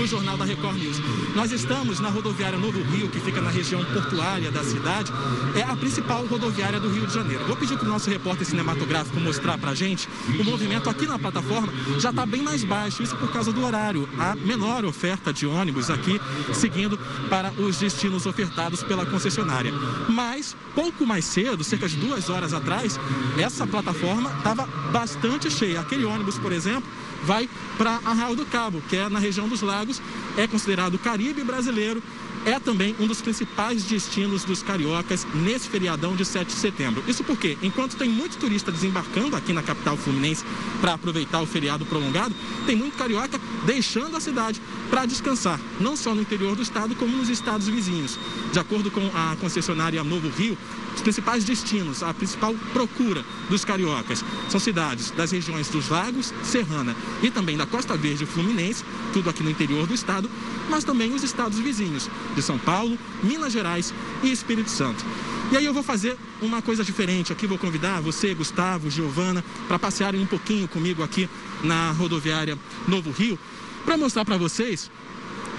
[0.01, 0.97] o Jornal da Record News.
[1.35, 5.11] Nós estamos na rodoviária Novo Rio, que fica na região portuária da cidade.
[5.55, 7.45] É a principal rodoviária do Rio de Janeiro.
[7.45, 10.07] Vou pedir para o nosso repórter cinematográfico mostrar para a gente
[10.39, 13.03] o movimento aqui na plataforma já está bem mais baixo.
[13.03, 14.07] Isso por causa do horário.
[14.17, 16.19] A menor oferta de ônibus aqui,
[16.53, 16.97] seguindo
[17.29, 19.71] para os destinos ofertados pela concessionária.
[20.09, 22.99] Mas, pouco mais cedo, cerca de duas horas atrás,
[23.37, 25.81] essa plataforma estava bastante cheia.
[25.81, 26.87] Aquele ônibus, por exemplo,
[27.23, 30.01] vai para Arraial do Cabo, que é na região dos lagos,
[30.37, 32.01] é considerado Caribe brasileiro
[32.45, 37.03] é também um dos principais destinos dos cariocas nesse feriadão de 7 de setembro.
[37.05, 40.45] Isso porque, enquanto tem muito turista desembarcando aqui na capital fluminense
[40.79, 42.33] para aproveitar o feriado prolongado,
[42.65, 47.17] tem muito carioca deixando a cidade para descansar, não só no interior do estado, como
[47.17, 48.17] nos estados vizinhos.
[48.53, 50.57] De acordo com a concessionária Novo Rio,
[50.97, 56.95] os principais destinos, a principal procura dos cariocas são cidades das regiões dos Lagos, Serrana
[57.21, 58.83] e também da Costa Verde Fluminense,
[59.13, 60.27] tudo aqui no interior do estado,
[60.69, 65.05] mas também os estados vizinhos, de São Paulo, Minas Gerais e Espírito Santo.
[65.51, 69.77] E aí eu vou fazer uma coisa diferente aqui, vou convidar você, Gustavo, Giovana, para
[69.77, 71.29] passearem um pouquinho comigo aqui
[71.63, 72.57] na rodoviária
[72.87, 73.37] Novo Rio,
[73.85, 74.89] para mostrar para vocês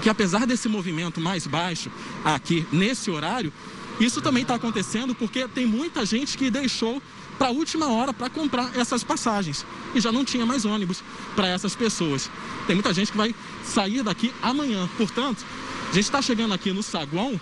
[0.03, 1.90] que apesar desse movimento mais baixo
[2.24, 3.53] aqui nesse horário,
[4.00, 7.02] isso também está acontecendo porque tem muita gente que deixou
[7.38, 11.02] para a última hora para comprar essas passagens e já não tinha mais ônibus
[11.37, 12.30] para essas pessoas.
[12.66, 13.34] Tem muita gente que vai
[13.64, 15.44] sair daqui amanhã, portanto,
[15.90, 17.40] a gente está chegando aqui no saguão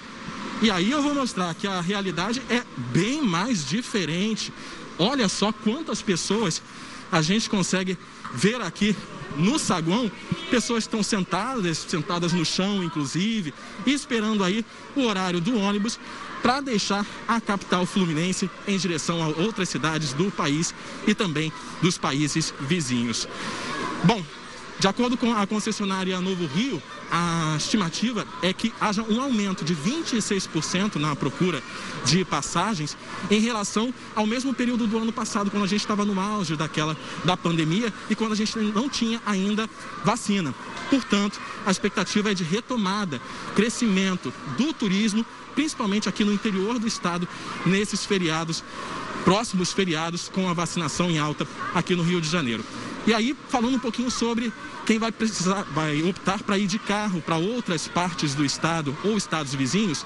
[0.63, 4.53] e aí eu vou mostrar que a realidade é bem mais diferente.
[4.99, 6.63] Olha só quantas pessoas
[7.13, 7.99] a gente consegue
[8.33, 8.97] ver aqui
[9.37, 10.11] no saguão.
[10.51, 13.53] Pessoas estão sentadas, sentadas no chão, inclusive,
[13.87, 14.65] esperando aí
[14.95, 15.99] o horário do ônibus
[16.47, 20.73] para deixar a capital fluminense em direção a outras cidades do país
[21.05, 23.27] e também dos países vizinhos.
[24.05, 24.23] Bom,
[24.79, 26.81] de acordo com a concessionária Novo Rio,
[27.11, 31.61] a estimativa é que haja um aumento de 26% na procura
[32.05, 32.97] de passagens
[33.29, 36.97] em relação ao mesmo período do ano passado, quando a gente estava no auge daquela
[37.25, 39.69] da pandemia e quando a gente não tinha ainda
[40.05, 40.55] vacina.
[40.91, 43.21] Portanto, a expectativa é de retomada,
[43.57, 47.27] crescimento do turismo, principalmente aqui no interior do estado,
[47.65, 48.63] nesses feriados,
[49.25, 52.65] próximos feriados com a vacinação em alta aqui no Rio de Janeiro.
[53.07, 54.53] E aí, falando um pouquinho sobre
[54.85, 59.17] quem vai precisar, vai optar para ir de carro para outras partes do estado ou
[59.17, 60.05] estados vizinhos,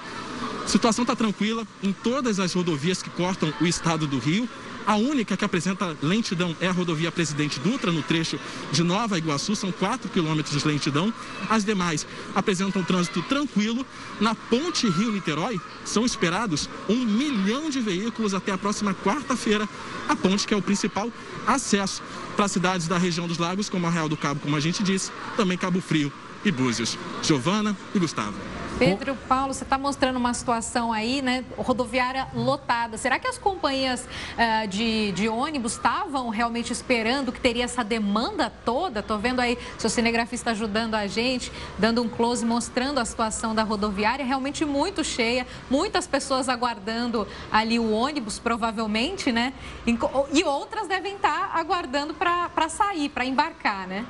[0.63, 4.47] a situação está tranquila em todas as rodovias que cortam o estado do Rio,
[4.85, 8.39] A única que apresenta lentidão é a rodovia Presidente Dutra, no trecho
[8.71, 11.13] de Nova Iguaçu, são 4 quilômetros de lentidão.
[11.49, 13.85] As demais apresentam trânsito tranquilo.
[14.19, 19.67] Na ponte Rio-Niterói, são esperados um milhão de veículos até a próxima quarta-feira.
[20.09, 21.11] A ponte que é o principal
[21.45, 22.01] acesso
[22.35, 25.57] para cidades da região dos lagos, como Arraial do Cabo, como a gente disse, também
[25.57, 26.11] Cabo Frio
[26.43, 26.97] e Búzios.
[27.21, 28.60] Giovana e Gustavo.
[28.81, 32.97] Pedro Paulo, você está mostrando uma situação aí, né, rodoviária lotada.
[32.97, 38.51] Será que as companhias uh, de, de ônibus estavam realmente esperando que teria essa demanda
[38.65, 39.01] toda?
[39.01, 43.61] Estou vendo aí seu cinegrafista ajudando a gente, dando um close, mostrando a situação da
[43.61, 49.53] rodoviária, realmente muito cheia, muitas pessoas aguardando ali o ônibus, provavelmente, né?
[50.33, 54.07] E outras devem estar aguardando para sair, para embarcar, né?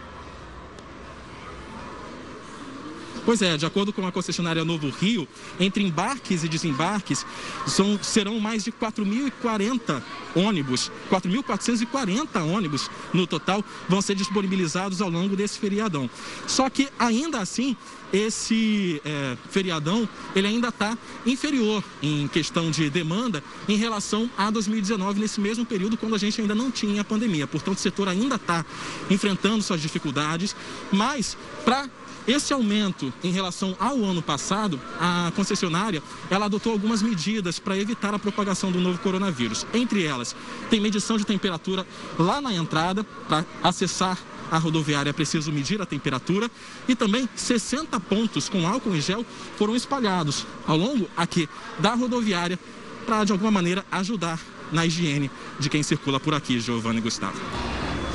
[3.24, 5.28] Pois é, de acordo com a concessionária Novo Rio,
[5.60, 7.26] entre embarques e desembarques
[7.68, 10.02] são, serão mais de 4.040
[10.36, 16.10] ônibus, 4.440 ônibus no total vão ser disponibilizados ao longo desse feriadão.
[16.48, 17.76] Só que ainda assim,
[18.12, 25.20] esse é, feriadão ele ainda está inferior em questão de demanda em relação a 2019,
[25.20, 27.46] nesse mesmo período, quando a gente ainda não tinha a pandemia.
[27.46, 28.66] Portanto, o setor ainda está
[29.10, 30.56] enfrentando suas dificuldades,
[30.92, 31.88] mas para
[32.28, 38.14] esse aumento em relação ao ano passado, a concessionária ela adotou algumas medidas para evitar
[38.14, 39.66] a propagação do novo coronavírus.
[39.74, 40.36] Entre elas,
[40.70, 41.86] tem medição de temperatura
[42.18, 44.18] lá na entrada para acessar
[44.52, 46.52] a rodoviária é preciso medir a temperatura
[46.86, 51.48] e também 60 pontos com álcool em gel foram espalhados ao longo aqui
[51.80, 52.60] da rodoviária
[53.06, 54.38] para de alguma maneira ajudar
[54.70, 57.40] na higiene de quem circula por aqui, Giovanni e Gustavo.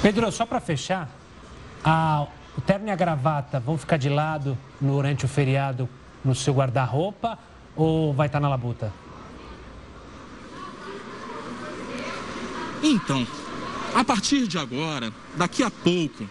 [0.03, 1.11] Pedro, só para fechar,
[1.83, 5.88] a o terno e a gravata vão ficar de lado durante o feriado
[6.25, 7.38] no seu guarda-roupa
[7.75, 8.92] ou vai estar na labuta?
[12.83, 13.27] Então,
[13.95, 16.29] a partir de agora, daqui a pouco,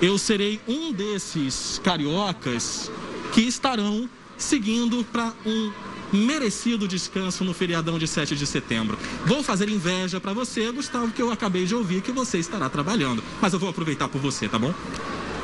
[0.00, 2.90] eu serei um desses cariocas
[3.32, 5.72] que estarão seguindo para um
[6.12, 8.98] merecido descanso no feriadão de 7 de setembro.
[9.24, 13.22] Vou fazer inveja para você, Gustavo, que eu acabei de ouvir que você estará trabalhando.
[13.40, 14.72] Mas eu vou aproveitar por você, tá bom?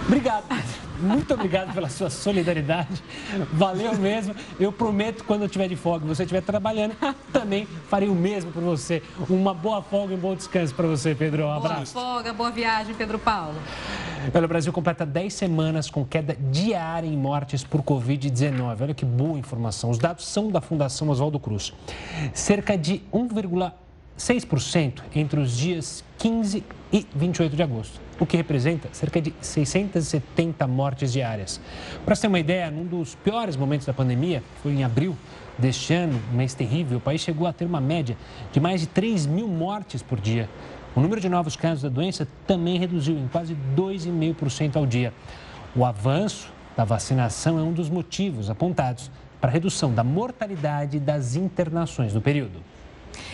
[0.07, 0.45] Obrigado.
[1.03, 3.03] Muito obrigado pela sua solidariedade.
[3.53, 4.35] Valeu mesmo.
[4.59, 6.95] Eu prometo, quando eu estiver de folga e você estiver trabalhando,
[7.33, 9.03] também farei o mesmo por você.
[9.29, 11.47] Uma boa folga e um bom descanso para você, Pedro.
[11.47, 11.95] Um abraço.
[11.95, 13.57] Boa folga, boa viagem, Pedro Paulo.
[14.33, 18.81] Olha, o Brasil completa 10 semanas com queda diária em mortes por Covid-19.
[18.81, 19.91] Olha que boa informação.
[19.91, 21.73] Os dados são da Fundação Oswaldo Cruz.
[22.33, 26.62] Cerca de 1,6% entre os dias 15
[26.93, 31.61] e 28 de agosto o que representa cerca de 670 mortes diárias.
[32.05, 35.16] Para ter uma ideia, num dos piores momentos da pandemia, foi em abril
[35.59, 38.16] deste ano, um mês terrível, o país chegou a ter uma média
[38.53, 40.48] de mais de 3 mil mortes por dia.
[40.94, 45.12] O número de novos casos da doença também reduziu em quase 2,5% ao dia.
[45.75, 51.35] O avanço da vacinação é um dos motivos apontados para a redução da mortalidade das
[51.35, 52.61] internações no período.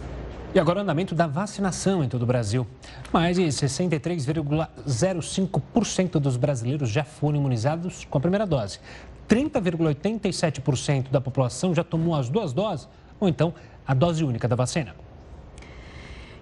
[0.55, 2.67] E agora o andamento da vacinação em todo o Brasil.
[3.11, 8.79] Mais de 63,05% dos brasileiros já foram imunizados com a primeira dose.
[9.27, 12.87] 30,87% da população já tomou as duas doses,
[13.19, 13.51] ou então
[13.87, 14.93] a dose única da vacina.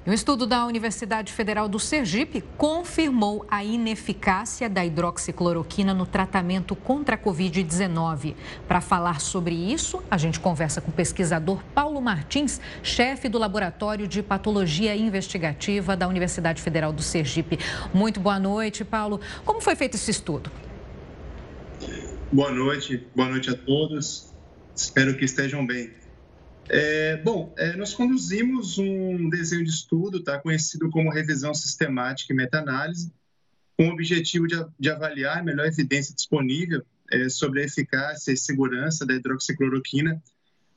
[0.03, 7.13] Um estudo da Universidade Federal do Sergipe confirmou a ineficácia da hidroxicloroquina no tratamento contra
[7.13, 8.33] a Covid-19.
[8.67, 14.07] Para falar sobre isso, a gente conversa com o pesquisador Paulo Martins, chefe do Laboratório
[14.07, 17.59] de Patologia Investigativa da Universidade Federal do Sergipe.
[17.93, 19.21] Muito boa noite, Paulo.
[19.45, 20.49] Como foi feito esse estudo?
[22.31, 24.33] Boa noite, boa noite a todos.
[24.75, 26.00] Espero que estejam bem.
[26.73, 32.35] É, bom, é, nós conduzimos um desenho de estudo, tá, conhecido como revisão sistemática e
[32.35, 33.11] meta-análise,
[33.75, 36.81] com o objetivo de, de, avaliar a melhor evidência disponível
[37.11, 40.23] é, sobre a eficácia e segurança da hidroxicloroquina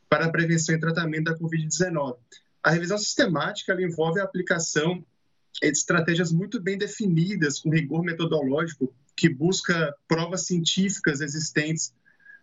[0.08, 2.16] para a prevenção e tratamento da Covid-19.
[2.60, 4.96] A revisão sistemática envolve a aplicação
[5.62, 11.94] de estratégias muito bem definidas, com rigor metodológico, que busca provas científicas existentes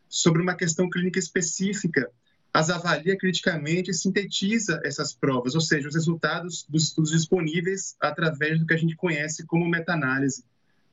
[0.08, 2.10] sobre uma questão clínica específica
[2.54, 8.60] as avalia criticamente e sintetiza essas provas, ou seja, os resultados dos estudos disponíveis através
[8.60, 10.44] do que a gente conhece como meta-análise,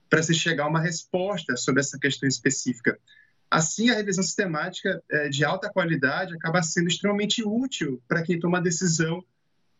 [0.09, 2.99] para se chegar a uma resposta sobre essa questão específica.
[3.51, 8.61] Assim, a revisão sistemática é, de alta qualidade acaba sendo extremamente útil para quem toma
[8.61, 9.25] decisão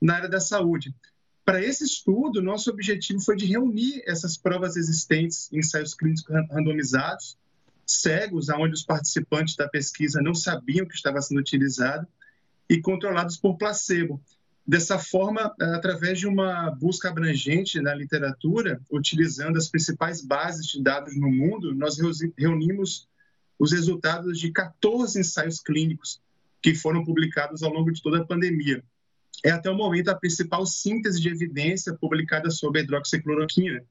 [0.01, 0.95] na área da saúde.
[1.45, 7.39] Para esse estudo, nosso objetivo foi de reunir essas provas existentes em ensaios clínicos randomizados,
[7.89, 12.07] cegos, onde os participantes da pesquisa não sabiam que estava sendo utilizado,
[12.69, 14.21] e controlados por placebo.
[14.67, 21.17] Dessa forma, através de uma busca abrangente na literatura, utilizando as principais bases de dados
[21.17, 21.97] no mundo, nós
[22.37, 23.09] reunimos
[23.59, 26.21] os resultados de 14 ensaios clínicos
[26.61, 28.85] que foram publicados ao longo de toda a pandemia
[29.45, 33.83] é até o momento a principal síntese de evidência publicada sobre a hidroxicloroquina.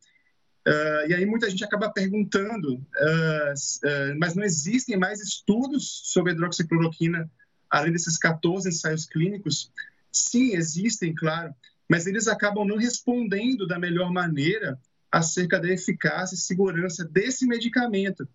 [0.67, 6.33] Uh, e aí muita gente acaba perguntando, uh, uh, mas não existem mais estudos sobre
[6.33, 7.31] hidroxicloroquina
[7.69, 9.71] além desses 14 ensaios clínicos?
[10.11, 11.53] Sim, existem, claro,
[11.89, 14.77] mas eles acabam não respondendo da melhor maneira
[15.09, 18.27] acerca da eficácia e segurança desse medicamento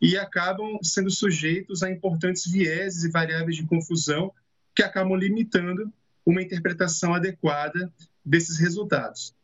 [0.00, 4.30] e acabam sendo sujeitos a importantes vieses e variáveis de confusão
[4.74, 5.90] que acabam limitando
[6.24, 7.90] uma interpretação adequada
[8.22, 9.34] desses resultados.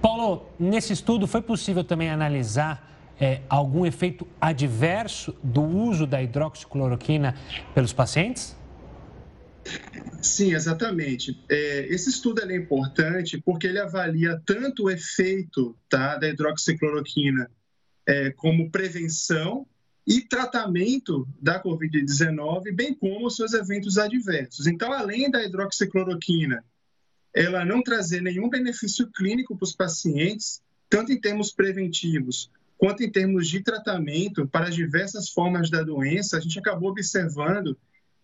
[0.00, 2.88] Paulo, nesse estudo foi possível também analisar
[3.20, 7.34] é, algum efeito adverso do uso da hidroxicloroquina
[7.74, 8.56] pelos pacientes?
[10.22, 11.42] Sim, exatamente.
[11.48, 17.50] É, esse estudo é importante porque ele avalia tanto o efeito tá, da hidroxicloroquina
[18.06, 19.66] é, como prevenção
[20.06, 24.66] e tratamento da Covid-19, bem como seus eventos adversos.
[24.66, 26.64] Então, além da hidroxicloroquina,
[27.38, 33.10] ela não trazer nenhum benefício clínico para os pacientes, tanto em termos preventivos quanto em
[33.10, 37.76] termos de tratamento para as diversas formas da doença, a gente acabou observando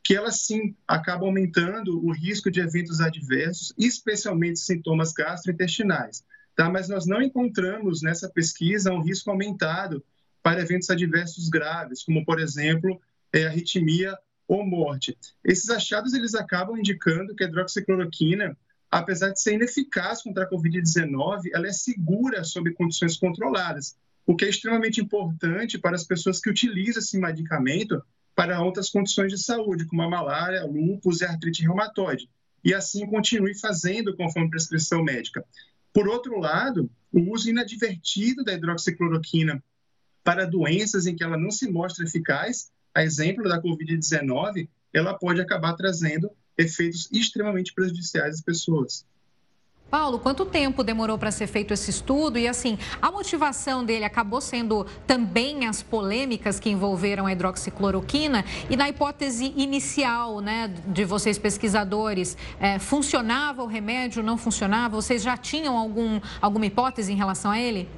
[0.02, 6.24] que ela sim acaba aumentando o risco de eventos adversos, especialmente sintomas gastrointestinais.
[6.54, 6.70] Tá?
[6.70, 10.04] Mas nós não encontramos nessa pesquisa um risco aumentado
[10.42, 13.00] para eventos adversos graves, como, por exemplo,
[13.32, 15.16] é, arritmia ou morte.
[15.42, 18.56] Esses achados eles acabam indicando que a hidroxicloroquina,
[18.98, 24.44] apesar de ser ineficaz contra a Covid-19, ela é segura sob condições controladas, o que
[24.44, 28.00] é extremamente importante para as pessoas que utilizam esse medicamento
[28.36, 32.30] para outras condições de saúde, como a malária, lúpus e artrite reumatoide,
[32.62, 35.44] e assim continue fazendo conforme prescrição médica.
[35.92, 39.62] Por outro lado, o uso inadvertido da hidroxicloroquina
[40.22, 45.40] para doenças em que ela não se mostra eficaz, a exemplo da Covid-19, ela pode
[45.40, 49.04] acabar trazendo efeitos extremamente prejudiciais às pessoas.
[49.90, 52.36] Paulo, quanto tempo demorou para ser feito esse estudo?
[52.36, 58.44] E assim, a motivação dele acabou sendo também as polêmicas que envolveram a hidroxicloroquina?
[58.68, 64.96] E na hipótese inicial, né, de vocês pesquisadores, é, funcionava o remédio, não funcionava?
[64.96, 67.88] Vocês já tinham algum, alguma hipótese em relação a ele?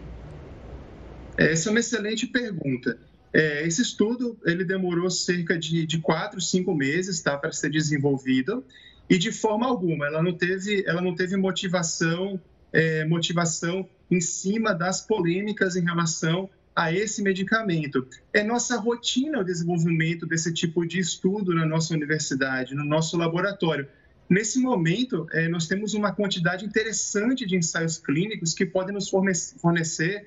[1.38, 2.98] Essa é uma excelente pergunta.
[3.36, 8.64] É, esse estudo ele demorou cerca de, de quatro, cinco meses tá, para ser desenvolvido
[9.10, 12.40] e de forma alguma ela não teve, ela não teve motivação,
[12.72, 18.08] é, motivação em cima das polêmicas em relação a esse medicamento.
[18.32, 23.86] É nossa rotina o desenvolvimento desse tipo de estudo na nossa universidade, no nosso laboratório.
[24.30, 30.26] Nesse momento, é, nós temos uma quantidade interessante de ensaios clínicos que podem nos fornecer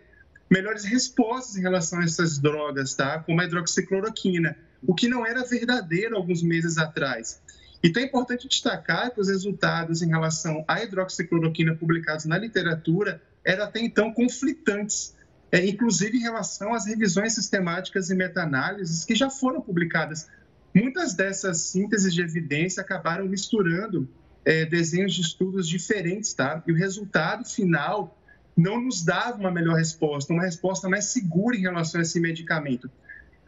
[0.50, 3.20] melhores respostas em relação a essas drogas, tá?
[3.20, 7.42] Como a hidroxicloroquina, o que não era verdadeiro alguns meses atrás.
[7.84, 13.64] Então é importante destacar que os resultados em relação à hidroxicloroquina publicados na literatura eram
[13.64, 15.16] até então conflitantes,
[15.52, 20.28] é, inclusive em relação às revisões sistemáticas e meta-análises que já foram publicadas.
[20.74, 24.08] Muitas dessas sínteses de evidência acabaram misturando
[24.44, 26.62] é, desenhos de estudos diferentes, tá?
[26.68, 28.19] E o resultado final
[28.60, 32.91] não nos dava uma melhor resposta, uma resposta mais segura em relação a esse medicamento.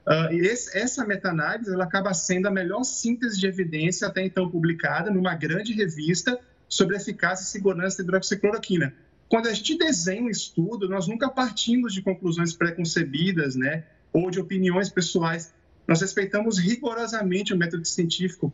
[0.08, 5.12] Uh, esse, essa meta-análise ela acaba sendo a melhor síntese de evidência até então publicada
[5.12, 8.94] numa grande revista sobre a eficácia e segurança da hidroxicloroquina.
[9.28, 14.40] Quando a gente desenha um estudo, nós nunca partimos de conclusões preconcebidas, né, ou de
[14.40, 15.54] opiniões pessoais.
[15.88, 18.52] Nós respeitamos rigorosamente o método científico,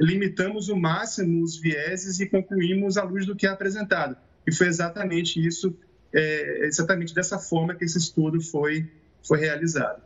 [0.00, 4.16] limitamos o máximo os vieses e concluímos à luz do que é apresentado.
[4.46, 5.76] E foi exatamente isso
[6.12, 8.86] é exatamente dessa forma que esse estudo foi,
[9.22, 10.00] foi realizado.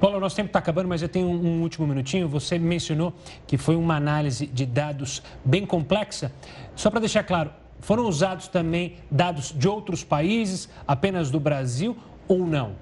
[0.00, 2.26] Paulo, nosso tempo está acabando, mas eu tenho um, último minutinho.
[2.28, 3.14] Você mencionou
[3.46, 6.32] que foi uma análise de dados bem complexa.
[6.74, 12.46] Só para deixar claro, foram usados também dados de outros países, apenas do Brasil ou
[12.46, 12.76] não?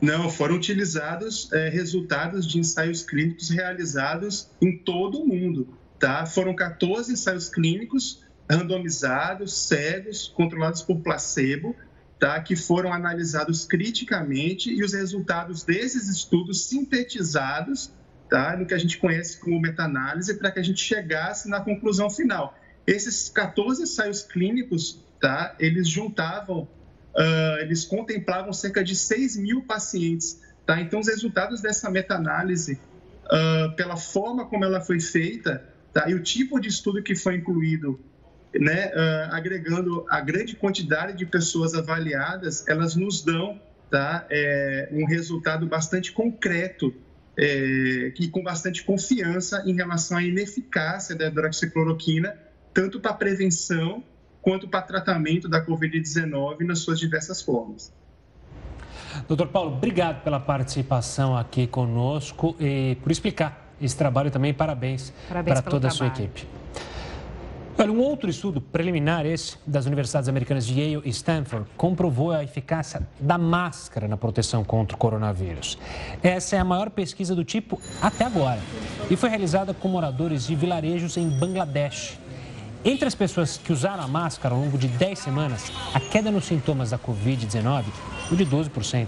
[0.00, 5.68] Não, foram utilizados é, resultados de ensaios clínicos realizados em todo o mundo.
[5.98, 6.24] Tá?
[6.26, 11.74] Foram 14 ensaios clínicos randomizados, cegos, controlados por placebo,
[12.18, 17.92] tá, que foram analisados criticamente e os resultados desses estudos sintetizados
[18.28, 22.08] tá, no que a gente conhece como meta-análise para que a gente chegasse na conclusão
[22.08, 22.56] final.
[22.86, 30.40] Esses 14 ensaios clínicos, tá, eles juntavam, uh, eles contemplavam cerca de 6 mil pacientes.
[30.64, 30.80] Tá?
[30.80, 32.78] Então, os resultados dessa meta-análise,
[33.24, 37.36] uh, pela forma como ela foi feita tá, e o tipo de estudo que foi
[37.36, 38.00] incluído
[38.54, 45.06] né, uh, agregando a grande quantidade de pessoas avaliadas, elas nos dão tá, é, um
[45.06, 46.92] resultado bastante concreto
[47.38, 52.36] é, e com bastante confiança em relação à ineficácia da hidroxicloroquina,
[52.72, 54.02] tanto para prevenção
[54.40, 57.92] quanto para tratamento da Covid-19 nas suas diversas formas.
[59.26, 64.52] Doutor Paulo, obrigado pela participação aqui conosco e por explicar esse trabalho também.
[64.54, 66.12] Parabéns, Parabéns para toda trabalho.
[66.12, 66.46] a sua equipe.
[67.78, 72.42] Olha, um outro estudo preliminar, esse das universidades americanas de Yale e Stanford, comprovou a
[72.42, 75.76] eficácia da máscara na proteção contra o coronavírus.
[76.22, 78.60] Essa é a maior pesquisa do tipo até agora
[79.10, 82.18] e foi realizada com moradores de vilarejos em Bangladesh.
[82.82, 86.46] Entre as pessoas que usaram a máscara ao longo de 10 semanas, a queda nos
[86.46, 87.84] sintomas da Covid-19
[88.26, 89.06] foi de 12%.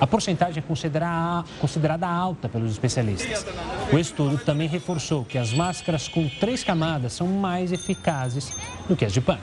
[0.00, 3.44] A porcentagem é considerada alta pelos especialistas.
[3.92, 8.50] O estudo também reforçou que as máscaras com três camadas são mais eficazes
[8.88, 9.42] do que as de pano.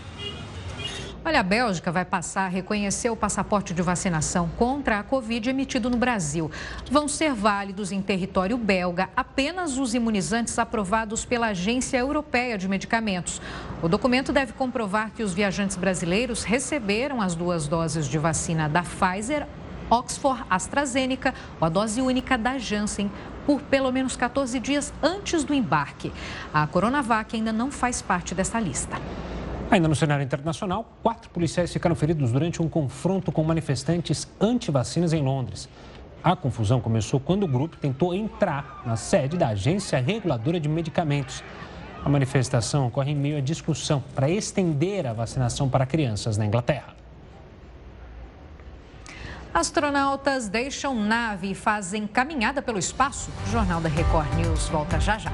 [1.23, 5.89] Olha, a Bélgica vai passar a reconhecer o passaporte de vacinação contra a Covid emitido
[5.89, 6.49] no Brasil.
[6.89, 13.41] Vão ser válidos em território belga apenas os imunizantes aprovados pela Agência Europeia de Medicamentos.
[13.83, 18.81] O documento deve comprovar que os viajantes brasileiros receberam as duas doses de vacina da
[18.81, 19.45] Pfizer
[19.89, 23.09] Oxford AstraZeneca ou a dose única da Janssen
[23.45, 26.11] por pelo menos 14 dias antes do embarque.
[26.53, 28.97] A Coronavac ainda não faz parte dessa lista.
[29.71, 35.21] Ainda no cenário internacional, quatro policiais ficaram feridos durante um confronto com manifestantes anti-vacinas em
[35.21, 35.67] Londres.
[36.23, 41.43] A confusão começou quando o grupo tentou entrar na sede da Agência Reguladora de Medicamentos.
[42.03, 46.95] A manifestação ocorre em meio à discussão para estender a vacinação para crianças na Inglaterra.
[49.57, 53.31] Astronautas deixam nave e fazem caminhada pelo espaço.
[53.43, 55.31] O Jornal da Record News volta já já.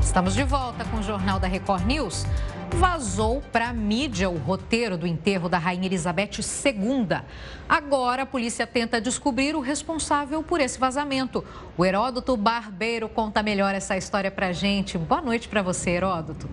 [0.00, 2.24] Estamos de volta com o Jornal da Record News.
[2.76, 7.18] Vazou para a mídia o roteiro do enterro da Rainha Elizabeth II.
[7.68, 11.44] Agora a polícia tenta descobrir o responsável por esse vazamento.
[11.76, 14.96] O Heródoto Barbeiro conta melhor essa história para gente.
[14.96, 16.48] Boa noite para você, Heródoto.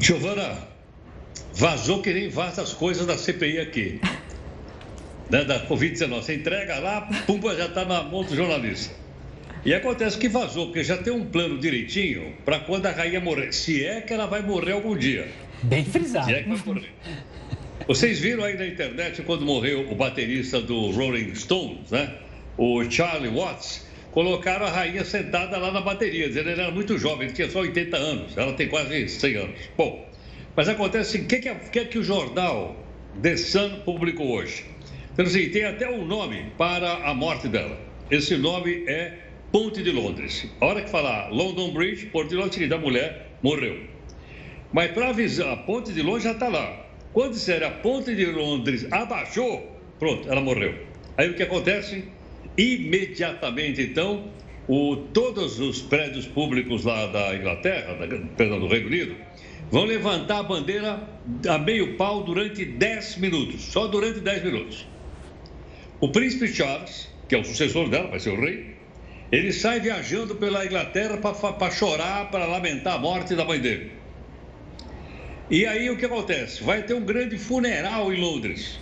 [0.00, 0.74] Giovana,
[1.56, 3.98] Vazou que nem vaza as coisas da CPI aqui.
[5.30, 6.08] né, da Covid-19.
[6.22, 8.94] Você entrega lá, pumba, já está na mão do jornalista.
[9.64, 13.52] E acontece que vazou, porque já tem um plano direitinho para quando a rainha morrer.
[13.52, 15.28] Se é que ela vai morrer algum dia.
[15.62, 16.26] Bem frisado.
[16.26, 16.92] Se é que vai morrer.
[17.88, 22.12] Vocês viram aí na internet quando morreu o baterista do Rolling Stones, né?
[22.58, 23.86] O Charlie Watts.
[24.12, 27.60] Colocaram a rainha sentada lá na bateria, dizendo que ele era muito jovem, tinha só
[27.60, 29.56] 80 anos, ela tem quase 100 anos.
[29.76, 30.06] Bom,
[30.56, 32.74] mas acontece assim, o que, que, que, que o jornal
[33.22, 34.64] The Sun publicou hoje?
[35.12, 37.78] Então, assim, tem até um nome para a morte dela.
[38.10, 39.18] Esse nome é
[39.52, 40.46] Ponte de Londres.
[40.60, 43.80] A hora que falar London Bridge, Ponte de Londres, da mulher morreu.
[44.72, 46.86] Mas para avisar, a Ponte de Londres já está lá.
[47.12, 50.74] Quando disser a Ponte de Londres abaixou, pronto, ela morreu.
[51.16, 52.04] Aí o que acontece?
[52.58, 54.30] Imediatamente, então,
[54.68, 59.16] o, todos os prédios públicos lá da Inglaterra, da, perdão, do Reino Unido,
[59.70, 61.08] vão levantar a bandeira
[61.48, 64.86] a meio pau durante 10 minutos, só durante 10 minutos.
[66.00, 68.76] O príncipe Charles, que é o sucessor dela, vai ser o rei,
[69.32, 73.90] ele sai viajando pela Inglaterra para chorar, para lamentar a morte da mãe dele.
[75.50, 76.62] E aí o que acontece?
[76.62, 78.78] Vai ter um grande funeral em Londres.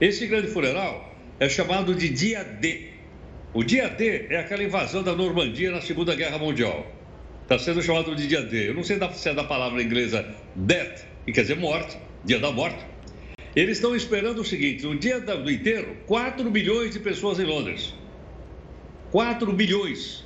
[0.00, 2.90] Esse grande funeral é chamado de Dia D.
[3.52, 6.86] O Dia D é aquela invasão da Normandia na Segunda Guerra Mundial.
[7.46, 8.70] Está sendo chamado de dia D.
[8.70, 10.26] Eu não sei se é da palavra inglesa
[10.56, 12.84] death, que quer dizer morte, dia da morte.
[13.54, 17.94] Eles estão esperando o seguinte: no dia do inteiro, 4 milhões de pessoas em Londres.
[19.12, 20.24] 4 milhões.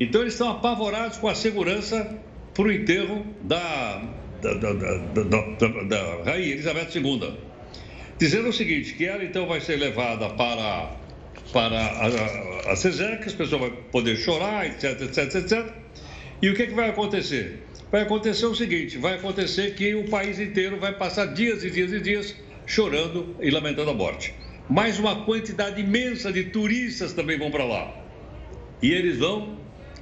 [0.00, 2.18] Então eles estão apavorados com a segurança
[2.52, 4.02] para o enterro da,
[4.42, 7.38] da, da, da, da Rainha Elizabeth II.
[8.18, 10.96] Dizendo o seguinte: que ela então vai ser levada para,
[11.52, 15.84] para a, a, a CESEC, as pessoas vão poder chorar, etc, etc, etc.
[16.42, 17.62] E o que, é que vai acontecer?
[17.90, 21.92] Vai acontecer o seguinte: vai acontecer que o país inteiro vai passar dias e dias
[21.92, 24.34] e dias chorando e lamentando a morte.
[24.68, 27.94] Mais uma quantidade imensa de turistas também vão para lá.
[28.82, 29.58] E eles vão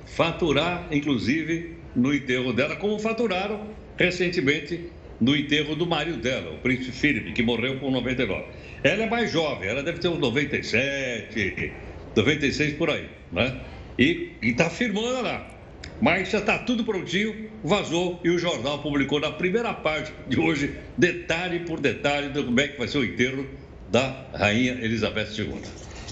[0.06, 6.90] faturar, inclusive, no enterro dela, como faturaram recentemente no enterro do marido dela, o príncipe
[6.90, 8.44] Philip, que morreu com 99.
[8.82, 11.72] Ela é mais jovem, ela deve ter uns 97,
[12.16, 13.60] 96 por aí, né?
[13.96, 15.51] E está firmando lá.
[16.00, 20.76] Mas já está tudo prontinho, vazou e o jornal publicou na primeira parte de hoje,
[20.96, 23.46] detalhe por detalhe, de como é que vai ser o enterro
[23.90, 25.62] da rainha Elizabeth II.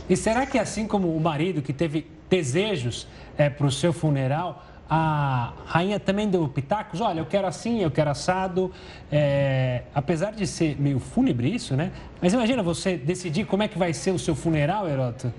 [0.09, 4.67] E será que assim como o marido que teve desejos é, para o seu funeral,
[4.89, 7.01] a rainha também deu pitacos?
[7.01, 8.73] Olha, eu quero assim, eu quero assado.
[9.11, 11.93] É, apesar de ser meio fúnebre isso, né?
[12.21, 15.33] Mas imagina você decidir como é que vai ser o seu funeral, Heroto.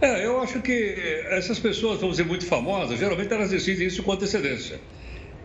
[0.00, 4.12] É, eu acho que essas pessoas, vamos dizer, muito famosas, geralmente elas decidem isso com
[4.12, 4.80] antecedência.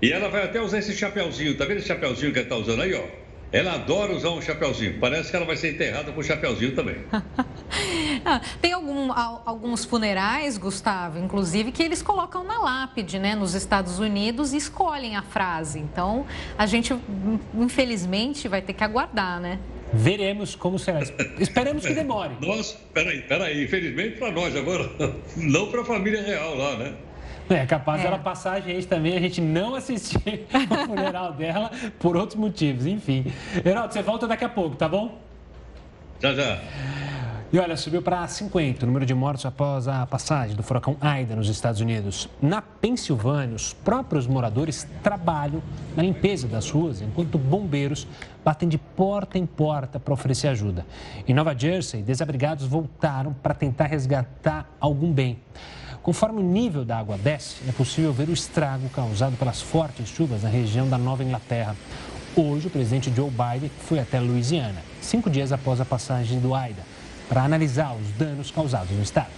[0.02, 2.82] E ela vai até usar esse chapéuzinho, tá vendo esse chapéuzinho que ela está usando
[2.82, 3.24] aí, ó?
[3.54, 5.00] Ela adora usar um chapéuzinho.
[5.00, 6.98] Parece que ela vai ser enterrada com o chapéuzinho também.
[8.26, 14.00] ah, tem algum, alguns funerais, Gustavo, inclusive, que eles colocam na lápide, né, nos Estados
[14.00, 15.78] Unidos e escolhem a frase.
[15.78, 16.26] Então,
[16.58, 16.96] a gente,
[17.54, 19.60] infelizmente, vai ter que aguardar, né?
[19.94, 21.02] Veremos como será.
[21.40, 22.32] Esperamos que demore.
[22.42, 23.64] Nossa, peraí, peraí.
[23.64, 24.90] Infelizmente para nós agora,
[25.38, 26.94] não para a família real lá, né?
[27.50, 28.06] É capaz é.
[28.06, 31.70] dela passar a gente também, a gente não assistir ao funeral dela
[32.00, 33.26] por outros motivos, enfim.
[33.64, 35.20] Heraldo, você volta daqui a pouco, tá bom?
[36.22, 36.60] Já, já.
[37.54, 41.36] E olha, subiu para 50 o número de mortos após a passagem do furacão Aida
[41.36, 42.28] nos Estados Unidos.
[42.42, 45.62] Na Pensilvânia, os próprios moradores trabalham
[45.96, 48.08] na limpeza das ruas, enquanto bombeiros
[48.44, 50.84] batem de porta em porta para oferecer ajuda.
[51.28, 55.38] Em Nova Jersey, desabrigados voltaram para tentar resgatar algum bem.
[56.02, 60.42] Conforme o nível da água desce, é possível ver o estrago causado pelas fortes chuvas
[60.42, 61.76] na região da Nova Inglaterra.
[62.36, 66.82] Hoje, o presidente Joe Biden foi até Louisiana, cinco dias após a passagem do Aida
[67.34, 69.32] para analisar os danos causados no estado.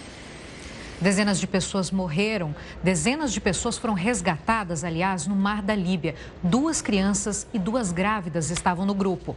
[0.99, 6.13] Dezenas de pessoas morreram, dezenas de pessoas foram resgatadas, aliás, no mar da Líbia.
[6.43, 9.33] Duas crianças e duas grávidas estavam no grupo.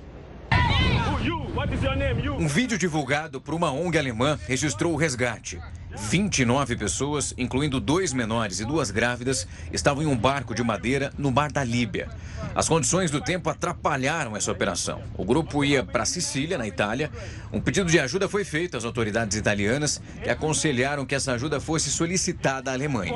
[2.39, 5.61] Um vídeo divulgado por uma ONG alemã registrou o resgate.
[5.95, 11.31] 29 pessoas, incluindo dois menores e duas grávidas, estavam em um barco de madeira no
[11.31, 12.09] mar da Líbia.
[12.55, 15.03] As condições do tempo atrapalharam essa operação.
[15.16, 17.11] O grupo ia para Sicília, na Itália.
[17.53, 21.91] Um pedido de ajuda foi feito às autoridades italianas, que aconselharam que essa ajuda fosse
[21.91, 23.12] solicitada à Alemanha.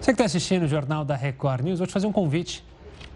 [0.00, 2.64] Você que está assistindo o Jornal da Record News, vou te fazer um convite.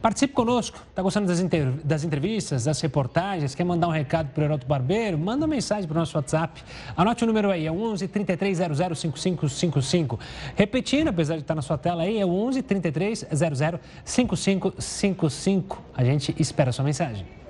[0.02, 0.82] Participe conosco.
[0.90, 1.40] Está gostando das,
[1.84, 3.54] das, entrevistas, das reportagens?
[3.54, 5.16] Quer mandar um recado para o Heroto Barbeiro?
[5.16, 6.60] Manda uma mensagem para o nosso WhatsApp.
[6.96, 10.18] Anote o número aí, é 11 3300 5555.
[10.56, 15.82] Repetindo, apesar de estar na sua tela aí, é 11 3300 5555.
[15.94, 17.41] A gente espera a sua mensagem.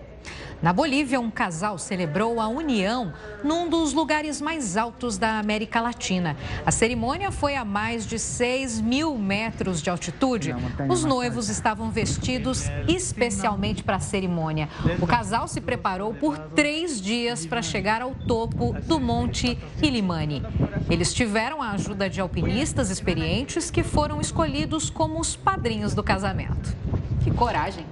[0.63, 6.37] Na Bolívia, um casal celebrou a união num dos lugares mais altos da América Latina.
[6.65, 10.55] A cerimônia foi a mais de 6 mil metros de altitude.
[10.89, 14.69] Os noivos estavam vestidos especialmente para a cerimônia.
[15.01, 20.45] O casal se preparou por três dias para chegar ao topo do Monte Ilimani.
[20.89, 26.77] Eles tiveram a ajuda de alpinistas experientes que foram escolhidos como os padrinhos do casamento.
[27.25, 27.85] Que coragem!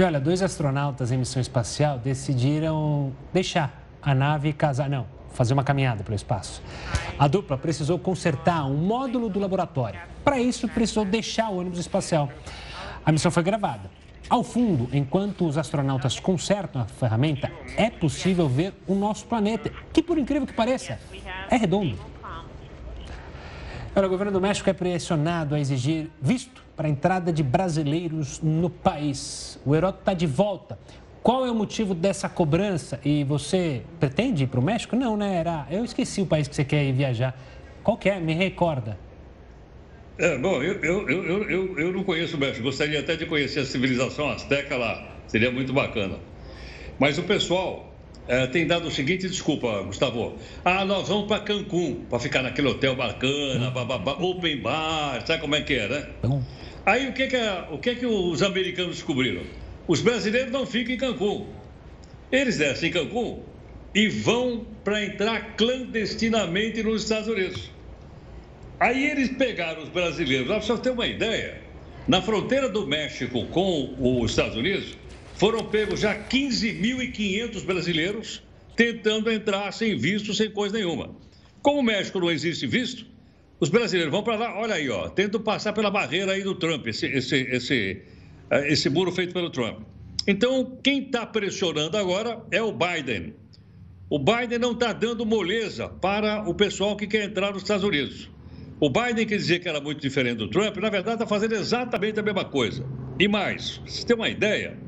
[0.00, 5.62] E olha, dois astronautas em missão espacial decidiram deixar a nave casar, não, fazer uma
[5.62, 6.62] caminhada pelo espaço.
[7.18, 10.00] A dupla precisou consertar um módulo do laboratório.
[10.24, 12.30] Para isso, precisou deixar o ônibus espacial.
[13.04, 13.90] A missão foi gravada.
[14.26, 20.02] Ao fundo, enquanto os astronautas consertam a ferramenta, é possível ver o nosso planeta, que
[20.02, 20.98] por incrível que pareça,
[21.50, 21.98] é redondo.
[23.94, 28.40] Olha, o governo do México é pressionado a exigir visto para a entrada de brasileiros
[28.40, 29.60] no país.
[29.66, 30.78] O Heródoto está de volta.
[31.22, 32.98] Qual é o motivo dessa cobrança?
[33.04, 34.96] E você pretende ir para o México?
[34.96, 35.34] Não, né?
[35.34, 35.66] Era...
[35.70, 37.38] Eu esqueci o país que você quer ir viajar.
[37.84, 38.18] Qual que é?
[38.18, 38.98] Me recorda.
[40.16, 42.62] É, bom, eu, eu, eu, eu, eu não conheço o México.
[42.62, 45.06] Gostaria até de conhecer a civilização azteca lá.
[45.26, 46.16] Seria muito bacana.
[46.98, 47.90] Mas o pessoal
[48.30, 50.36] é, tem dado o seguinte desculpa, Gustavo.
[50.64, 55.56] Ah, nós vamos para Cancún, para ficar naquele hotel bacana, bababá, open bar, sabe como
[55.56, 56.06] é que é, né?
[56.86, 57.36] Aí o que que,
[57.70, 59.42] o que que os americanos descobriram?
[59.86, 61.46] Os brasileiros não ficam em Cancún.
[62.32, 63.42] Eles descem em Cancún
[63.94, 67.70] e vão para entrar clandestinamente nos Estados Unidos.
[68.78, 71.60] Aí eles pegaram os brasileiros, para você ter uma ideia,
[72.08, 74.96] na fronteira do México com os Estados Unidos,
[75.34, 78.42] foram pegos já 15.500 brasileiros
[78.74, 81.14] tentando entrar sem visto, sem coisa nenhuma.
[81.60, 83.04] Como o México não existe visto,
[83.60, 86.86] os brasileiros vão para lá, olha aí, ó, tentam passar pela barreira aí do Trump,
[86.86, 88.02] esse, esse, esse,
[88.50, 89.80] eh, esse muro feito pelo Trump.
[90.26, 93.34] Então, quem está pressionando agora é o Biden.
[94.08, 98.30] O Biden não está dando moleza para o pessoal que quer entrar nos Estados Unidos.
[98.80, 102.18] O Biden, que dizia que era muito diferente do Trump, na verdade está fazendo exatamente
[102.18, 102.84] a mesma coisa.
[103.18, 104.78] E mais, pra vocês terem uma ideia,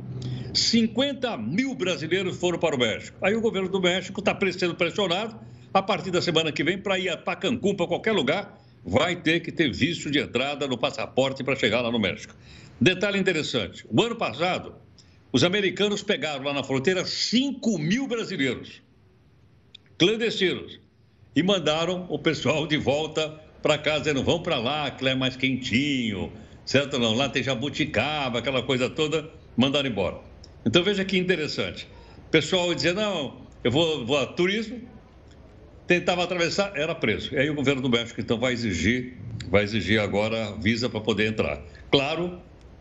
[0.54, 3.18] 50 mil brasileiros foram para o México.
[3.22, 5.38] Aí o governo do México está sendo pressionado,
[5.74, 9.40] a partir da semana que vem, para ir para Cancún, para qualquer lugar, vai ter
[9.40, 12.34] que ter visto de entrada no passaporte para chegar lá no México.
[12.80, 14.74] Detalhe interessante: o ano passado,
[15.32, 18.82] os americanos pegaram lá na fronteira 5 mil brasileiros,
[19.98, 20.80] clandestinos,
[21.34, 23.28] e mandaram o pessoal de volta
[23.62, 26.32] para casa, dizendo: vão para lá, que lá é mais quentinho,
[26.64, 26.98] certo?
[26.98, 30.18] Não, lá tem jabuticaba, aquela coisa toda, mandaram embora.
[30.66, 31.86] Então veja que interessante.
[32.26, 34.80] O pessoal dizia: não, eu vou, vou a turismo,
[35.92, 37.34] tentava atravessar, era preso.
[37.34, 39.14] E aí o governo do México, então, vai exigir,
[39.48, 41.60] vai exigir agora visa para poder entrar.
[41.90, 42.40] Claro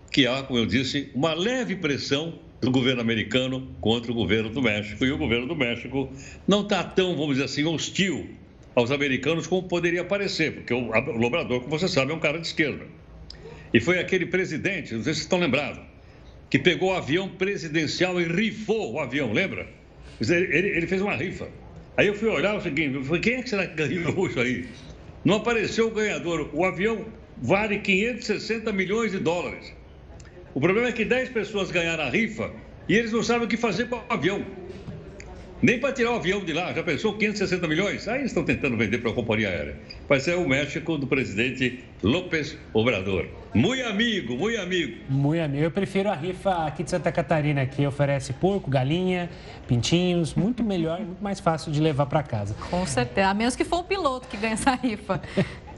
[0.10, 4.62] que há, como eu disse, uma leve pressão do governo americano contra o governo do
[4.62, 5.04] México.
[5.04, 6.10] E o governo do México
[6.48, 8.30] não está tão, vamos dizer assim, hostil
[8.74, 12.48] aos americanos como poderia parecer, porque o Lobrador, como você sabe, é um cara de
[12.48, 12.86] esquerda.
[13.74, 15.82] E foi aquele presidente, não sei se vocês estão lembrados,
[16.50, 19.68] que pegou o avião presidencial e rifou o avião, lembra?
[20.22, 21.50] Ele, ele fez uma rifa.
[22.02, 24.40] Aí eu fui olhar o seguinte, eu falei, quem é que será que ganhou isso
[24.40, 24.68] aí?
[25.24, 26.50] Não apareceu o ganhador.
[26.52, 27.06] O avião
[27.38, 29.72] vale 560 milhões de dólares.
[30.56, 32.52] O problema é que 10 pessoas ganharam a rifa
[32.90, 34.44] e eles não sabem o que fazer com o avião.
[35.62, 38.08] Nem para tirar o avião de lá, já pensou 560 milhões?
[38.08, 39.76] Aí estão tentando vender para a companhia aérea.
[40.10, 43.28] Vai ser o México do presidente López Obrador.
[43.54, 44.98] Muito amigo, muito amigo.
[45.08, 45.64] Muito amigo.
[45.64, 49.30] Eu prefiro a rifa aqui de Santa Catarina, que oferece porco, galinha,
[49.68, 50.34] pintinhos.
[50.34, 52.56] Muito melhor e muito mais fácil de levar para casa.
[52.72, 53.28] Com certeza.
[53.28, 55.22] A menos que for o piloto que ganha essa rifa.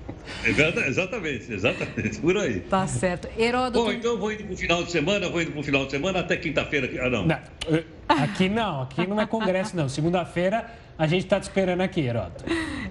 [0.45, 2.61] Exatamente, exatamente, por aí.
[2.61, 3.27] Tá certo.
[3.37, 3.85] Heródoto...
[3.85, 5.85] Bom, então eu vou indo para o final de semana, vou indo para o final
[5.85, 6.89] de semana até quinta-feira.
[7.05, 7.25] Ah, não.
[7.25, 7.39] não.
[8.07, 9.87] Aqui não, aqui não é congresso, não.
[9.87, 12.45] Segunda-feira a gente está te esperando aqui, Heródoto.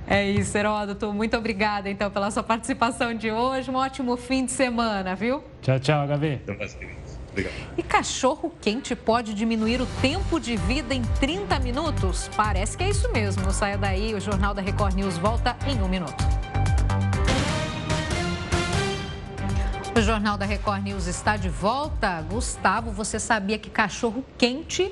[0.06, 1.12] É isso, Heródoto.
[1.12, 3.70] Muito obrigada, então, pela sua participação de hoje.
[3.70, 5.42] Um ótimo fim de semana, viu?
[5.62, 6.40] Tchau, tchau, Gabi.
[7.30, 7.54] Obrigado.
[7.78, 12.28] E cachorro quente pode diminuir o tempo de vida em 30 minutos?
[12.36, 13.50] Parece que é isso mesmo.
[13.52, 16.41] Saia daí, o Jornal da Record News volta em um minuto.
[19.94, 22.22] O Jornal da Record News está de volta.
[22.22, 24.90] Gustavo, você sabia que cachorro quente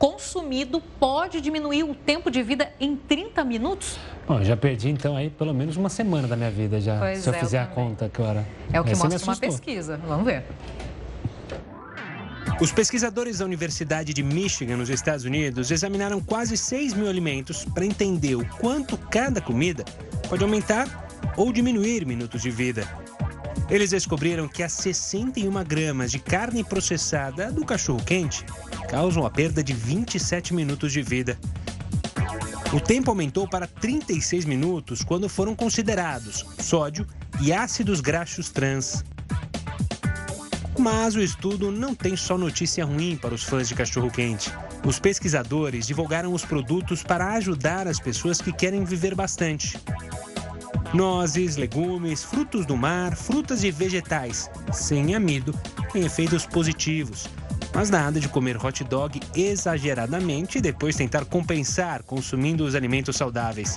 [0.00, 3.96] consumido pode diminuir o tempo de vida em 30 minutos?
[4.26, 7.28] Bom, já perdi então aí pelo menos uma semana da minha vida já, pois se
[7.28, 8.44] eu é, fizer eu a conta agora.
[8.72, 10.00] É o que Essa mostra uma pesquisa.
[10.04, 10.42] Vamos ver.
[12.60, 17.86] Os pesquisadores da Universidade de Michigan, nos Estados Unidos, examinaram quase 6 mil alimentos para
[17.86, 19.84] entender o quanto cada comida
[20.28, 21.06] pode aumentar
[21.36, 23.05] ou diminuir minutos de vida.
[23.68, 28.44] Eles descobriram que as 61 gramas de carne processada do cachorro-quente
[28.88, 31.36] causam a perda de 27 minutos de vida.
[32.72, 37.06] O tempo aumentou para 36 minutos quando foram considerados sódio
[37.40, 39.04] e ácidos graxos trans.
[40.78, 44.52] Mas o estudo não tem só notícia ruim para os fãs de cachorro-quente.
[44.84, 49.76] Os pesquisadores divulgaram os produtos para ajudar as pessoas que querem viver bastante.
[50.96, 55.52] Nozes, legumes, frutos do mar, frutas e vegetais sem amido
[55.92, 57.28] têm efeitos positivos.
[57.74, 63.76] Mas nada de comer hot dog exageradamente e depois tentar compensar consumindo os alimentos saudáveis.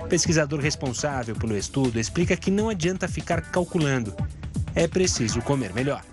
[0.00, 4.14] O pesquisador responsável pelo estudo explica que não adianta ficar calculando.
[4.72, 6.04] É preciso comer melhor.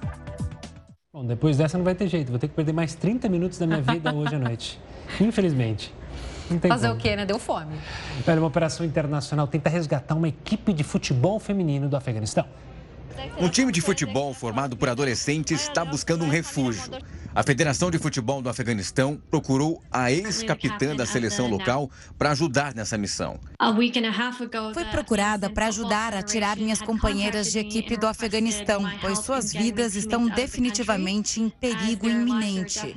[1.14, 2.32] Bom, depois dessa não vai ter jeito.
[2.32, 4.80] Vou ter que perder mais 30 minutos da minha vida hoje à noite.
[5.22, 5.94] Infelizmente.
[6.68, 7.00] Fazer como.
[7.00, 7.26] o quê, né?
[7.26, 7.76] Deu fome.
[8.28, 12.46] Olha, uma operação internacional tenta resgatar uma equipe de futebol feminino do Afeganistão.
[13.40, 16.92] Um time de futebol formado por adolescentes está buscando um refúgio.
[17.34, 22.98] A Federação de Futebol do Afeganistão procurou a ex-capitã da seleção local para ajudar nessa
[22.98, 23.40] missão.
[24.74, 29.96] Fui procurada para ajudar a tirar minhas companheiras de equipe do Afeganistão, pois suas vidas
[29.96, 32.96] estão definitivamente em perigo iminente.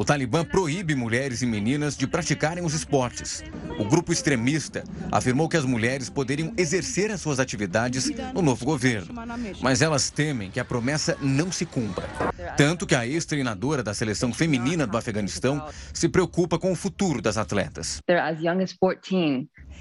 [0.00, 3.44] O Talibã proíbe mulheres e meninas de praticarem os esportes.
[3.78, 4.82] O grupo extremista
[5.12, 9.12] afirmou que as mulheres poderiam exercer as suas atividades no novo governo,
[9.60, 12.08] mas elas temem que a promessa não se cumpra.
[12.56, 17.36] Tanto que a ex-treinadora da seleção feminina do Afeganistão se preocupa com o futuro das
[17.36, 18.00] atletas.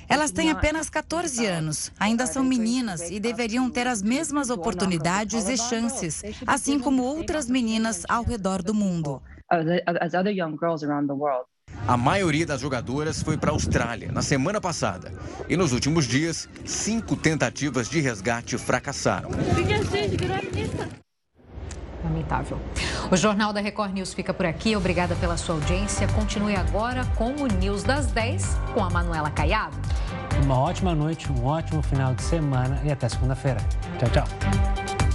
[0.09, 5.55] Elas têm apenas 14 anos, ainda são meninas e deveriam ter as mesmas oportunidades e
[5.55, 11.13] chances, assim como outras meninas ao redor do mundo as other young girls around the
[11.13, 11.45] world.
[11.87, 15.11] A maioria das jogadoras foi para a Austrália na semana passada.
[15.47, 19.29] E nos últimos dias, cinco tentativas de resgate fracassaram.
[22.03, 22.59] Lamentável.
[23.11, 24.75] O Jornal da Record News fica por aqui.
[24.75, 26.07] Obrigada pela sua audiência.
[26.09, 29.75] Continue agora com o News das 10 com a Manuela Caiado.
[30.43, 33.59] Uma ótima noite, um ótimo final de semana e até segunda-feira.
[33.97, 35.08] Tchau, tchau.